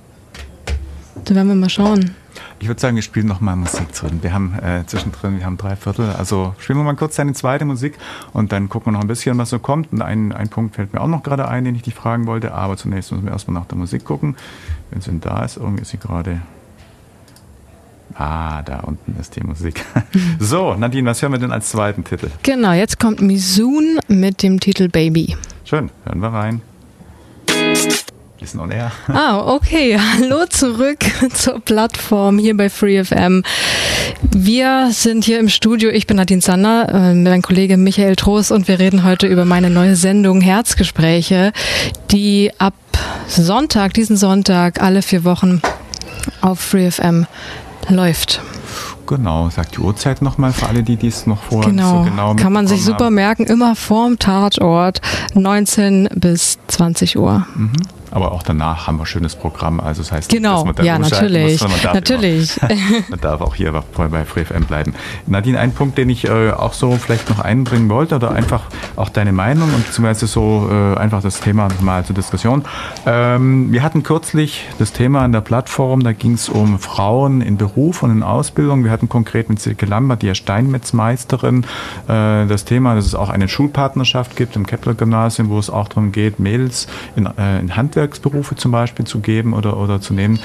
[1.26, 2.16] da werden wir mal schauen.
[2.60, 4.20] Ich würde sagen, wir spielen noch mal Musik drin.
[4.22, 6.12] Wir haben äh, zwischendrin, wir haben drei Viertel.
[6.18, 7.96] Also spielen wir mal kurz deine zweite Musik
[8.34, 9.92] und dann gucken wir noch ein bisschen, was so kommt.
[9.92, 12.54] Und ein, ein Punkt fällt mir auch noch gerade ein, den ich dich fragen wollte.
[12.54, 14.36] Aber zunächst müssen wir erstmal nach der Musik gucken.
[14.92, 16.42] Wenn sie da ist, irgendwie ist sie gerade.
[18.14, 19.86] Ah, da unten ist die Musik.
[20.40, 22.30] so, Nadine, was hören wir denn als zweiten Titel?
[22.44, 25.36] Genau, jetzt kommt Misun mit dem Titel Baby.
[25.64, 26.62] Schön, hören wir rein.
[28.42, 28.92] Ist on air.
[29.08, 30.00] Ah, okay.
[30.14, 30.98] Hallo zurück
[31.34, 33.44] zur Plattform hier bei FreeFM.
[34.32, 35.92] Wir sind hier im Studio.
[35.92, 39.70] Ich bin Nadine Sander, äh, mein Kollege Michael Trost und wir reden heute über meine
[39.70, 41.54] neue Sendung Herzgespräche,
[42.10, 42.74] die ab
[43.28, 45.62] Sonntag, diesen Sonntag, alle vier Wochen
[46.42, 47.28] auf FreeFM
[47.90, 48.42] läuft.
[49.06, 52.04] Genau, sagt die Uhrzeit nochmal für alle, die dies noch vorher genau.
[52.06, 53.16] so genau Kann man sich super haben.
[53.16, 55.00] merken, immer vorm Tatort,
[55.36, 57.46] 19 bis 20 Uhr.
[57.54, 57.74] Mhm.
[58.12, 59.80] Aber auch danach haben wir ein schönes Programm.
[59.80, 60.66] Also das heißt, genau.
[60.66, 61.62] dass man ja, natürlich.
[61.62, 62.62] Muss, man darf natürlich.
[62.62, 62.70] Immer,
[63.10, 64.94] man darf auch hier bei FreeFM bleiben.
[65.28, 68.64] Nadine, ein Punkt, den ich äh, auch so vielleicht noch einbringen wollte oder einfach
[68.98, 72.66] auch deine Meinung und beziehungsweise so äh, einfach das Thema mal zur Diskussion.
[73.06, 77.58] Ähm, wir hatten kürzlich das Thema an der Plattform, da ging es um Frauen in
[77.58, 78.84] Beruf und in Ausbildung.
[78.84, 81.64] Wir hatten konkret mit Silke Lambert, die ja Steinmetzmeisterin,
[82.08, 86.12] äh, das Thema, dass es auch eine Schulpartnerschaft gibt im Kepler-Gymnasium, wo es auch darum
[86.12, 90.40] geht, Mädels in, äh, in Handwerk Handwerksberufe zum Beispiel zu geben oder, oder zu nehmen,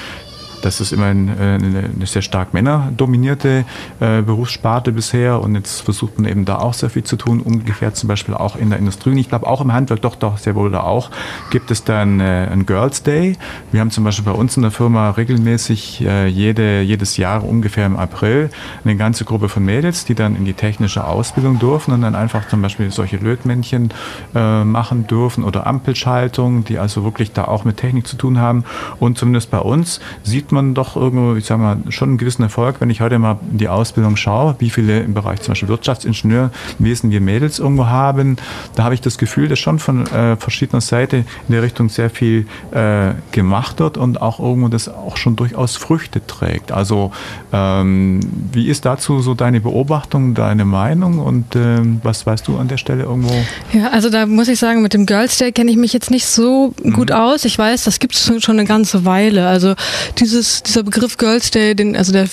[0.61, 3.65] das ist immer eine, eine sehr stark männerdominierte
[3.99, 7.41] äh, Berufssparte bisher und jetzt versucht man eben da auch sehr viel zu tun.
[7.41, 10.37] Umgekehrt zum Beispiel auch in der Industrie und ich glaube auch im Handwerk, doch, doch,
[10.37, 11.11] sehr wohl da auch,
[11.51, 13.37] gibt es dann äh, ein Girls Day.
[13.71, 17.85] Wir haben zum Beispiel bei uns in der Firma regelmäßig äh, jede, jedes Jahr ungefähr
[17.85, 18.49] im April
[18.83, 22.47] eine ganze Gruppe von Mädels, die dann in die technische Ausbildung dürfen und dann einfach
[22.47, 23.93] zum Beispiel solche Lötmännchen
[24.35, 28.63] äh, machen dürfen oder Ampelschaltung, die also wirklich da auch mit Technik zu tun haben.
[28.99, 32.41] Und zumindest bei uns sieht sieht man doch irgendwo, ich sage mal, schon einen gewissen
[32.41, 35.67] Erfolg, wenn ich heute mal in die Ausbildung schaue, wie viele im Bereich zum Beispiel
[35.67, 38.37] Wirtschaftsingenieurwesen wir Mädels irgendwo haben.
[38.75, 42.09] Da habe ich das Gefühl, dass schon von äh, verschiedener Seite in der Richtung sehr
[42.09, 46.71] viel äh, gemacht wird und auch irgendwo das auch schon durchaus Früchte trägt.
[46.71, 47.11] Also
[47.51, 48.21] ähm,
[48.53, 52.77] wie ist dazu so deine Beobachtung, deine Meinung und ähm, was weißt du an der
[52.77, 53.35] Stelle irgendwo?
[53.73, 56.25] Ja, also da muss ich sagen, mit dem Girls Day kenne ich mich jetzt nicht
[56.25, 57.15] so gut mhm.
[57.15, 57.43] aus.
[57.43, 59.45] Ich weiß, das gibt es schon eine ganze Weile.
[59.47, 59.75] Also
[60.19, 62.27] diese dieses, dieser Begriff Girls Day, den, also der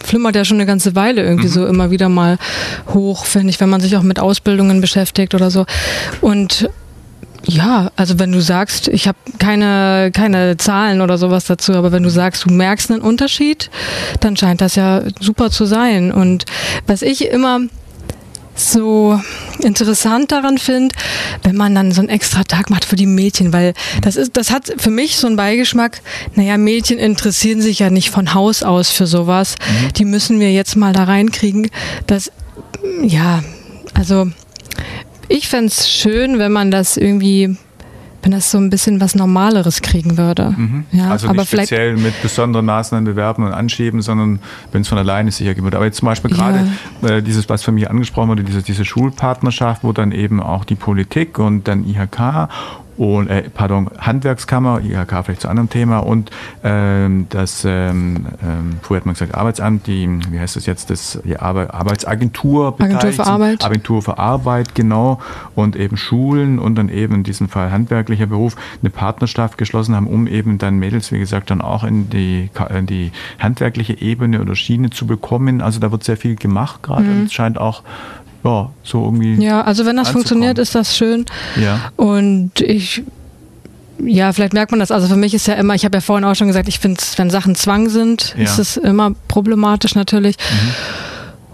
[0.00, 1.52] flimmert ja schon eine ganze Weile irgendwie mhm.
[1.52, 2.38] so immer wieder mal
[2.92, 5.64] hoch, finde ich, wenn man sich auch mit Ausbildungen beschäftigt oder so.
[6.20, 6.68] Und
[7.44, 12.02] ja, also wenn du sagst, ich habe keine, keine Zahlen oder sowas dazu, aber wenn
[12.02, 13.70] du sagst, du merkst einen Unterschied,
[14.20, 16.12] dann scheint das ja super zu sein.
[16.12, 16.44] Und
[16.86, 17.60] was ich immer
[18.58, 19.20] so
[19.60, 20.94] interessant daran finde,
[21.42, 24.50] wenn man dann so einen extra Tag macht für die Mädchen, weil das ist, das
[24.50, 26.00] hat für mich so einen Beigeschmack,
[26.34, 29.56] naja, Mädchen interessieren sich ja nicht von Haus aus für sowas.
[29.58, 29.92] Mhm.
[29.94, 31.70] Die müssen wir jetzt mal da reinkriegen.
[32.06, 32.30] Das,
[33.02, 33.42] ja,
[33.94, 34.28] also
[35.28, 37.56] ich fände es schön, wenn man das irgendwie
[38.22, 40.54] wenn das so ein bisschen was Normaleres kriegen würde.
[40.56, 40.84] Mhm.
[40.92, 44.40] Ja, also nicht speziell mit besonderen Maßnahmen bewerben und anschieben, sondern
[44.72, 45.74] wenn es von alleine sicher geht.
[45.74, 46.66] Aber jetzt zum Beispiel gerade
[47.02, 47.08] ja.
[47.08, 50.74] äh, dieses, was für mich angesprochen wurde, diese, diese Schulpartnerschaft, wo dann eben auch die
[50.74, 52.48] Politik und dann IHK
[52.98, 56.30] und äh, pardon, Handwerkskammer, IHK vielleicht zu anderem Thema und
[56.64, 61.20] ähm, das, ähm, ähm, früher hat man gesagt Arbeitsamt, die, wie heißt das jetzt, das
[61.24, 63.64] die Arbeitsagentur, Agentur für Arbeit.
[63.64, 65.20] Agentur für Arbeit, genau,
[65.54, 70.08] und eben Schulen und dann eben in diesem Fall handwerklicher Beruf eine Partnerschaft geschlossen haben,
[70.08, 74.56] um eben dann Mädels, wie gesagt, dann auch in die, in die handwerkliche Ebene oder
[74.56, 75.60] Schiene zu bekommen.
[75.60, 77.20] Also da wird sehr viel gemacht gerade mhm.
[77.20, 77.82] und es scheint auch
[78.48, 79.42] ja, so irgendwie.
[79.44, 81.26] Ja, also wenn das funktioniert, ist das schön.
[81.56, 81.92] Ja.
[81.96, 83.02] Und ich
[84.04, 84.90] ja, vielleicht merkt man das.
[84.90, 87.02] Also für mich ist ja immer, ich habe ja vorhin auch schon gesagt, ich finde,
[87.16, 88.44] wenn Sachen Zwang sind, ja.
[88.44, 90.36] ist es immer problematisch natürlich.
[90.36, 90.70] Mhm.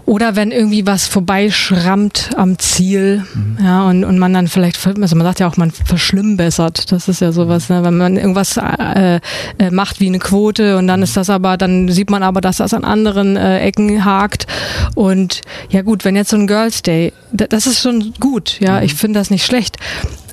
[0.05, 3.57] Oder wenn irgendwie was vorbeischrammt am Ziel, mhm.
[3.59, 6.91] ja, und, und man dann vielleicht, also man sagt ja auch, man verschlimmbessert.
[6.91, 7.83] Das ist ja sowas, ne?
[7.83, 9.19] wenn man irgendwas äh,
[9.57, 12.57] äh, macht wie eine Quote und dann ist das aber, dann sieht man aber, dass
[12.57, 14.45] das an anderen äh, Ecken hakt.
[14.93, 18.85] Und ja gut, wenn jetzt so ein Girls Day, das ist schon gut, ja, mhm.
[18.85, 19.77] ich finde das nicht schlecht.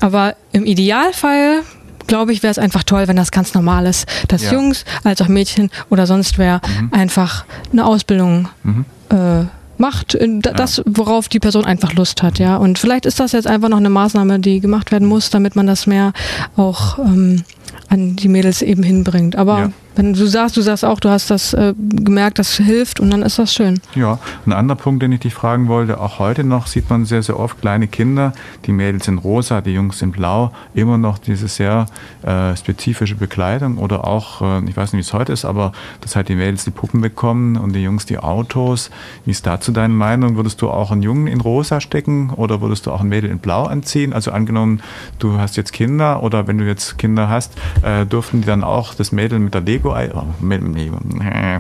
[0.01, 1.63] Aber im Idealfall
[2.09, 4.53] glaube ich, wäre es einfach toll, wenn das ganz normal ist, dass ja.
[4.53, 6.93] Jungs als auch Mädchen oder sonst wer mhm.
[6.93, 8.85] einfach eine Ausbildung mhm.
[9.09, 9.45] äh,
[9.83, 12.57] macht, das, worauf die Person einfach Lust hat, ja.
[12.57, 15.67] Und vielleicht ist das jetzt einfach noch eine Maßnahme, die gemacht werden muss, damit man
[15.67, 16.13] das mehr
[16.57, 17.43] auch ähm,
[17.89, 19.35] an die Mädels eben hinbringt.
[19.35, 19.73] Aber ja.
[19.95, 23.23] Wenn du sagst, du sagst auch, du hast das äh, gemerkt, das hilft und dann
[23.23, 23.81] ist das schön.
[23.95, 27.23] Ja, ein anderer Punkt, den ich dich fragen wollte, auch heute noch sieht man sehr,
[27.23, 28.33] sehr oft kleine Kinder,
[28.65, 31.87] die Mädels sind rosa, die Jungs sind blau, immer noch diese sehr
[32.23, 36.17] äh, spezifische Bekleidung oder auch, äh, ich weiß nicht, wie es heute ist, aber dass
[36.17, 38.91] halt die Mädels die Puppen bekommen und die Jungs die Autos.
[39.25, 40.37] Wie ist dazu deine Meinung?
[40.37, 43.39] Würdest du auch einen Jungen in rosa stecken oder würdest du auch ein Mädel in
[43.39, 44.13] blau anziehen?
[44.13, 44.81] Also angenommen,
[45.19, 48.95] du hast jetzt Kinder oder wenn du jetzt Kinder hast, äh, dürften die dann auch
[48.95, 50.63] das Mädel mit der Lego Lego, oh, mit,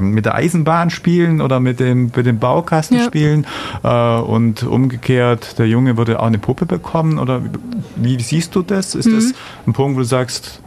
[0.01, 3.05] mit, der Eisenbahn spielen oder mit dem, mit dem Baukasten ja.
[3.05, 3.47] spielen
[3.83, 7.43] äh, und umgekehrt, der Junge würde auch eine Puppe bekommen oder
[7.97, 8.95] wie, wie siehst du das?
[8.95, 9.15] Ist mhm.
[9.17, 9.35] das
[9.67, 10.63] ein Punkt, wo du sagst,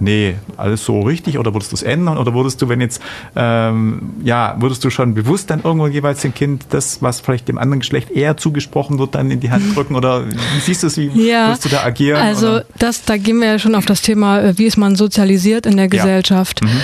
[0.00, 3.02] nee, alles so richtig oder würdest du es ändern oder würdest du, wenn jetzt,
[3.36, 7.58] ähm, ja, würdest du schon bewusst dann irgendwo jeweils dem Kind das, was vielleicht dem
[7.58, 10.96] anderen Geschlecht eher zugesprochen wird, dann in die Hand drücken oder wie siehst du es,
[10.96, 12.20] wie ja, würdest du da agieren?
[12.20, 15.66] Also das, da gehen wir ja schon auf das Thema, äh, wie ist man sozialisiert
[15.66, 16.60] in der Gesellschaft.
[16.62, 16.68] Ja.
[16.68, 16.80] Mhm.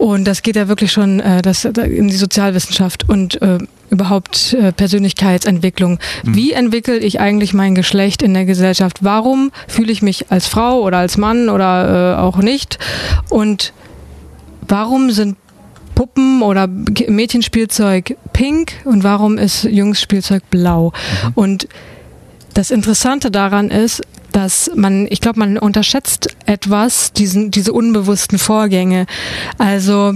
[0.00, 3.58] Und das geht ja wirklich schon äh, das, in die Sozialwissenschaft und äh,
[3.90, 5.98] überhaupt äh, Persönlichkeitsentwicklung.
[6.24, 6.34] Mhm.
[6.34, 9.04] Wie entwickle ich eigentlich mein Geschlecht in der Gesellschaft?
[9.04, 12.78] Warum fühle ich mich als Frau oder als Mann oder äh, auch nicht?
[13.28, 13.74] Und
[14.66, 15.36] warum sind
[15.94, 20.94] Puppen oder Mädchenspielzeug pink und warum ist Jungsspielzeug blau?
[21.24, 21.32] Mhm.
[21.34, 21.68] Und
[22.54, 24.00] das Interessante daran ist,
[24.32, 29.06] dass man, ich glaube, man unterschätzt etwas, diesen, diese unbewussten Vorgänge.
[29.58, 30.14] Also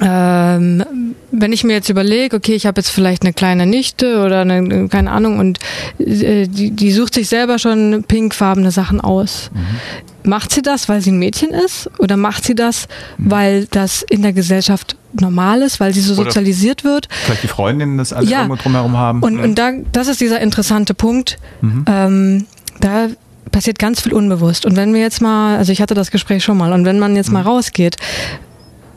[0.00, 4.40] ähm, wenn ich mir jetzt überlege, okay, ich habe jetzt vielleicht eine kleine Nichte oder
[4.40, 5.58] eine, keine Ahnung, und
[5.98, 9.50] äh, die, die sucht sich selber schon pinkfarbene Sachen aus.
[9.54, 10.30] Mhm.
[10.30, 11.88] Macht sie das, weil sie ein Mädchen ist?
[11.98, 13.30] Oder macht sie das, mhm.
[13.30, 17.08] weil das in der Gesellschaft normal ist, weil sie so oder sozialisiert wird?
[17.24, 18.42] Vielleicht die Freundinnen das alle ja.
[18.42, 19.22] irgendwo drumherum haben.
[19.22, 19.44] Und, mhm.
[19.44, 21.38] und da, das ist dieser interessante Punkt.
[21.62, 21.84] Mhm.
[21.86, 22.46] Ähm,
[22.80, 23.08] da
[23.52, 24.66] passiert ganz viel unbewusst.
[24.66, 27.16] Und wenn wir jetzt mal, also ich hatte das Gespräch schon mal, und wenn man
[27.16, 27.48] jetzt mal mhm.
[27.48, 27.96] rausgeht,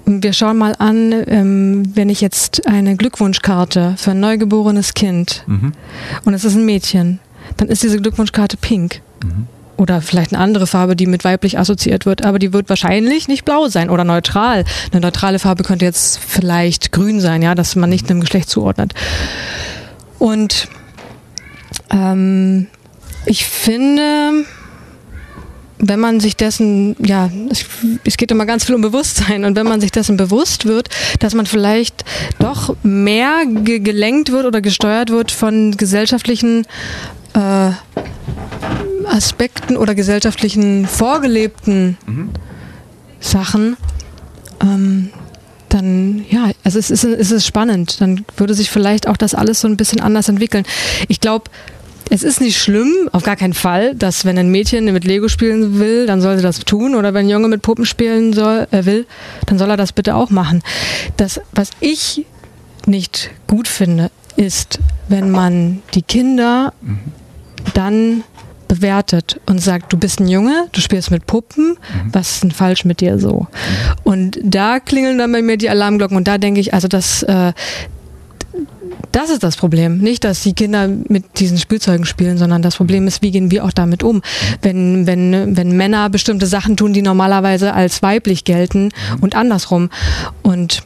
[0.06, 5.74] wir schauen mal an, ähm, wenn ich jetzt eine Glückwunschkarte für ein neugeborenes Kind mhm.
[6.26, 7.20] und es ist ein Mädchen,
[7.58, 9.02] dann ist diese Glückwunschkarte pink.
[9.24, 9.48] Mhm.
[9.78, 13.46] Oder vielleicht eine andere Farbe, die mit weiblich assoziiert wird, aber die wird wahrscheinlich nicht
[13.46, 14.66] blau sein oder neutral.
[14.92, 18.94] Eine neutrale Farbe könnte jetzt vielleicht grün sein, ja, dass man nicht einem Geschlecht zuordnet.
[20.18, 20.68] Und
[21.92, 22.68] ähm,
[23.26, 24.46] ich finde,
[25.80, 27.66] wenn man sich dessen, ja, es,
[28.04, 30.90] es, geht immer ganz viel um Bewusstsein und wenn man sich dessen bewusst wird,
[31.20, 32.04] dass man vielleicht
[32.38, 36.66] doch mehr ge gelenkt wird oder gesteuert wird von gesellschaftlichen
[37.34, 37.72] äh,
[39.08, 42.30] Aspekten oder gesellschaftlichen vorgelebten mhm.
[43.20, 43.78] Sachen,
[44.62, 45.12] ähm,
[45.70, 48.02] dann ja, also es ist, es ist spannend.
[48.02, 50.66] Dann würde sich vielleicht auch das alles so ein bisschen anders entwickeln.
[51.08, 51.50] Ich glaube,
[52.10, 55.80] es ist nicht schlimm, auf gar keinen Fall, dass wenn ein Mädchen mit Lego spielen
[55.80, 56.96] will, dann soll sie das tun.
[56.96, 59.06] Oder wenn ein Junge mit Puppen spielen soll, äh, will,
[59.46, 60.62] dann soll er das bitte auch machen.
[61.18, 62.26] Das, was ich
[62.86, 66.74] nicht gut finde, ist, wenn man die Kinder
[67.74, 68.24] dann
[68.68, 72.14] bewertet und sagt, du bist ein Junge, du spielst mit Puppen, mhm.
[72.14, 73.48] was ist denn falsch mit dir so?
[74.04, 77.54] Und da klingeln dann bei mir die Alarmglocken und da denke ich, also das, äh,
[79.12, 80.00] das ist das Problem.
[80.00, 83.66] Nicht, dass die Kinder mit diesen Spielzeugen spielen, sondern das Problem ist, wie gehen wir
[83.66, 84.22] auch damit um?
[84.62, 88.90] Wenn, wenn, wenn Männer bestimmte Sachen tun, die normalerweise als weiblich gelten
[89.22, 89.90] und andersrum.
[90.44, 90.84] Und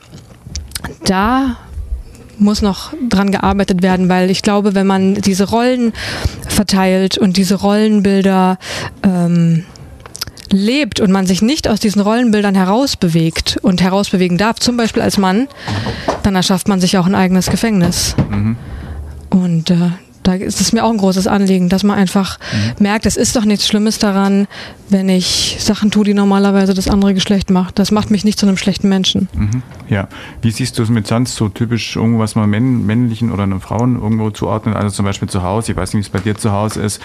[1.05, 1.57] da
[2.37, 5.93] muss noch dran gearbeitet werden, weil ich glaube, wenn man diese Rollen
[6.47, 8.57] verteilt und diese Rollenbilder
[9.03, 9.65] ähm,
[10.53, 15.17] lebt und man sich nicht aus diesen Rollenbildern herausbewegt und herausbewegen darf, zum Beispiel als
[15.17, 15.47] Mann,
[16.21, 18.15] dann erschafft man sich auch ein eigenes Gefängnis.
[18.29, 18.55] Mhm.
[19.29, 19.89] Und äh,
[20.21, 22.83] da ist es mir auch ein großes Anliegen, dass man einfach mhm.
[22.83, 24.47] merkt, es ist doch nichts Schlimmes daran,
[24.89, 27.77] wenn ich Sachen tue, die normalerweise das andere Geschlecht macht.
[27.77, 29.27] Das macht mich nicht zu einem schlechten Menschen.
[29.33, 29.63] Mhm.
[29.89, 30.07] Ja.
[30.41, 34.29] Wie siehst du es mit sonst so typisch irgendwas mal männlichen oder einem Frauen irgendwo
[34.29, 34.75] zuordnen?
[34.75, 37.01] Also zum Beispiel zu Hause, ich weiß nicht, wie es bei dir zu Hause ist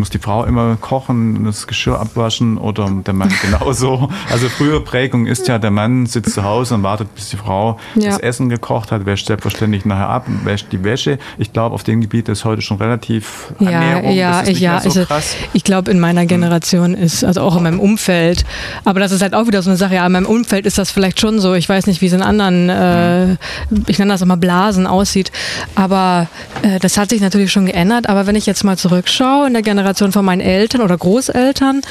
[0.00, 4.08] muss die Frau immer kochen, das Geschirr abwaschen oder der Mann genauso.
[4.30, 7.78] Also frühe Prägung ist ja, der Mann sitzt zu Hause und wartet, bis die Frau
[7.94, 8.10] ja.
[8.10, 11.18] das Essen gekocht hat, wäscht selbstverständlich nachher ab, wäscht die Wäsche.
[11.38, 14.12] Ich glaube, auf dem Gebiet ist heute schon relativ ja, Annäherung.
[14.12, 15.36] Ja, ja, so also krass.
[15.52, 18.44] ich glaube, in meiner Generation ist, also auch in meinem Umfeld,
[18.84, 20.90] aber das ist halt auch wieder so eine Sache, ja, in meinem Umfeld ist das
[20.90, 21.54] vielleicht schon so.
[21.54, 23.32] Ich weiß nicht, wie es in anderen, äh,
[23.86, 25.30] ich nenne das immer Blasen aussieht,
[25.74, 26.28] aber
[26.62, 28.08] äh, das hat sich natürlich schon geändert.
[28.08, 31.82] Aber wenn ich jetzt mal zurückschaue in der Generation, Generation von meinen Eltern oder Großeltern,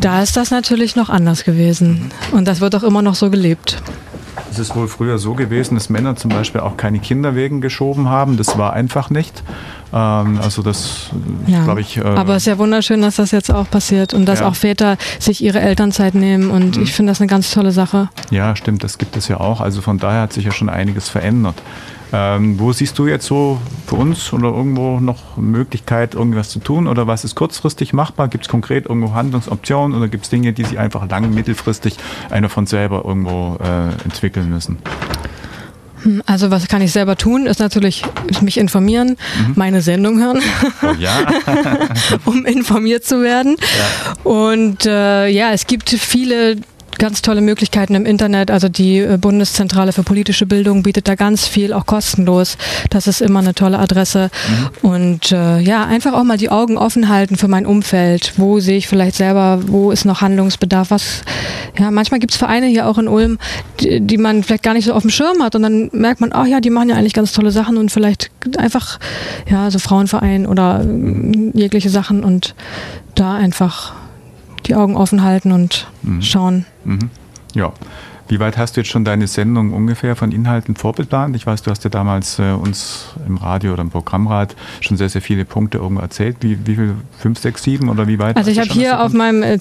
[0.00, 2.12] da ist das natürlich noch anders gewesen.
[2.32, 3.82] Und das wird auch immer noch so gelebt.
[4.50, 8.08] Es ist wohl früher so gewesen, dass Männer zum Beispiel auch keine Kinder wegen geschoben
[8.08, 8.36] haben.
[8.36, 9.42] Das war einfach nicht.
[9.92, 11.10] Ähm, also das,
[11.46, 11.96] ja, glaube ich.
[11.96, 14.48] Äh, aber es ist ja wunderschön, dass das jetzt auch passiert und dass ja.
[14.48, 16.50] auch Väter sich ihre Elternzeit nehmen.
[16.50, 16.82] Und mhm.
[16.84, 18.08] ich finde das eine ganz tolle Sache.
[18.30, 18.84] Ja, stimmt.
[18.84, 19.60] Das gibt es ja auch.
[19.60, 21.56] Also von daher hat sich ja schon einiges verändert.
[22.12, 26.86] Ähm, wo siehst du jetzt so für uns oder irgendwo noch Möglichkeit, irgendwas zu tun?
[26.88, 28.28] Oder was ist kurzfristig machbar?
[28.28, 31.96] Gibt es konkret irgendwo Handlungsoptionen oder gibt es Dinge, die sich einfach lang, mittelfristig
[32.30, 34.78] einer von selber irgendwo äh, entwickeln müssen?
[36.02, 38.04] Hm, also was kann ich selber tun, ist natürlich
[38.40, 39.10] mich informieren,
[39.46, 39.52] mhm.
[39.56, 40.40] meine Sendung hören,
[40.82, 41.26] oh, ja.
[42.24, 43.56] um informiert zu werden.
[43.58, 44.30] Ja.
[44.30, 46.56] Und äh, ja, es gibt viele
[47.00, 48.50] ganz tolle Möglichkeiten im Internet.
[48.50, 52.56] Also die äh, Bundeszentrale für politische Bildung bietet da ganz viel, auch kostenlos.
[52.90, 54.30] Das ist immer eine tolle Adresse.
[54.82, 54.88] Mhm.
[54.88, 58.34] Und äh, ja, einfach auch mal die Augen offen halten für mein Umfeld.
[58.36, 60.90] Wo sehe ich vielleicht selber, wo ist noch Handlungsbedarf?
[60.90, 61.22] Was,
[61.78, 63.38] ja, manchmal gibt es Vereine hier auch in Ulm,
[63.80, 65.56] die, die, man vielleicht gar nicht so auf dem Schirm hat.
[65.56, 68.30] Und dann merkt man, ach ja, die machen ja eigentlich ganz tolle Sachen und vielleicht
[68.58, 69.00] einfach,
[69.50, 72.54] ja, so Frauenverein oder äh, jegliche Sachen und
[73.14, 73.94] da einfach
[74.66, 76.22] die Augen offen halten und mhm.
[76.22, 76.66] schauen.
[76.84, 77.10] Mhm.
[77.54, 77.72] Ja.
[78.30, 81.34] Wie weit hast du jetzt schon deine Sendung ungefähr von Inhalten vorbeplant?
[81.34, 85.08] Ich weiß, du hast ja damals äh, uns im Radio oder im Programmrad schon sehr,
[85.08, 86.36] sehr viele Punkte irgendwo erzählt.
[86.38, 86.94] Wie, wie viel?
[87.18, 88.36] Fünf, sechs, sieben oder wie weit?
[88.36, 89.58] Also ich habe hier auf meinem äh, äh,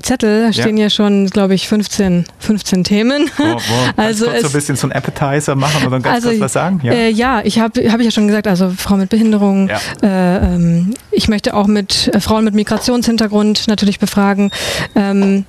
[0.00, 0.90] Zettel stehen ja.
[0.90, 3.30] schon, glaube ich, 15, 15 Themen.
[3.36, 3.58] Wo, wo,
[3.96, 6.80] also kurz so ein bisschen so ein Appetizer machen oder ganz also, kurz was sagen?
[6.82, 9.68] Ja, äh, ja ich habe hab ich ja schon gesagt, also Frau mit Behinderung.
[9.68, 9.78] Ja.
[10.02, 14.50] Äh, ähm, ich möchte auch mit Frauen mit Migrationshintergrund natürlich befragen.
[14.96, 15.44] Ähm,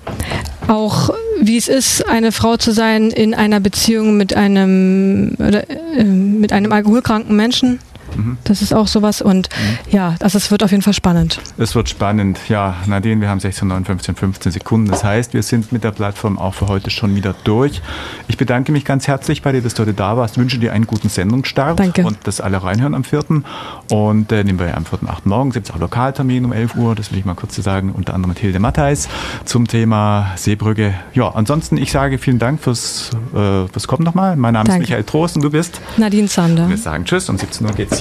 [0.67, 1.09] auch
[1.41, 6.53] wie es ist, eine Frau zu sein in einer Beziehung mit einem, oder, äh, mit
[6.53, 7.79] einem alkoholkranken Menschen.
[8.15, 8.37] Mhm.
[8.43, 9.93] Das ist auch sowas und mhm.
[9.93, 11.39] ja, also es wird auf jeden Fall spannend.
[11.57, 12.75] Es wird spannend, ja.
[12.85, 14.89] Nadine, wir haben 16, 9, 15, 15 Sekunden.
[14.89, 17.81] Das heißt, wir sind mit der Plattform auch für heute schon wieder durch.
[18.27, 20.37] Ich bedanke mich ganz herzlich bei dir, dass du heute da warst.
[20.37, 22.03] Wünsche dir einen guten Sendungsstart Danke.
[22.03, 23.21] und dass alle reinhören am 4.
[23.91, 25.19] Und äh, nehmen wir ja am 4.8.
[25.25, 25.53] morgens.
[25.53, 28.29] Gibt es auch Lokaltermin um 11 Uhr, das will ich mal kurz sagen, unter anderem
[28.29, 29.07] mit Hilde Mattheis
[29.45, 30.93] zum Thema Seebrücke.
[31.13, 34.35] Ja, ansonsten, ich sage vielen Dank fürs, äh, fürs Kommen nochmal.
[34.35, 34.83] Mein Name Danke.
[34.83, 35.79] ist Michael Trost und du bist?
[35.97, 36.67] Nadine Zander.
[36.69, 37.29] Wir sagen Tschüss.
[37.29, 38.00] Um 17 Uhr geht es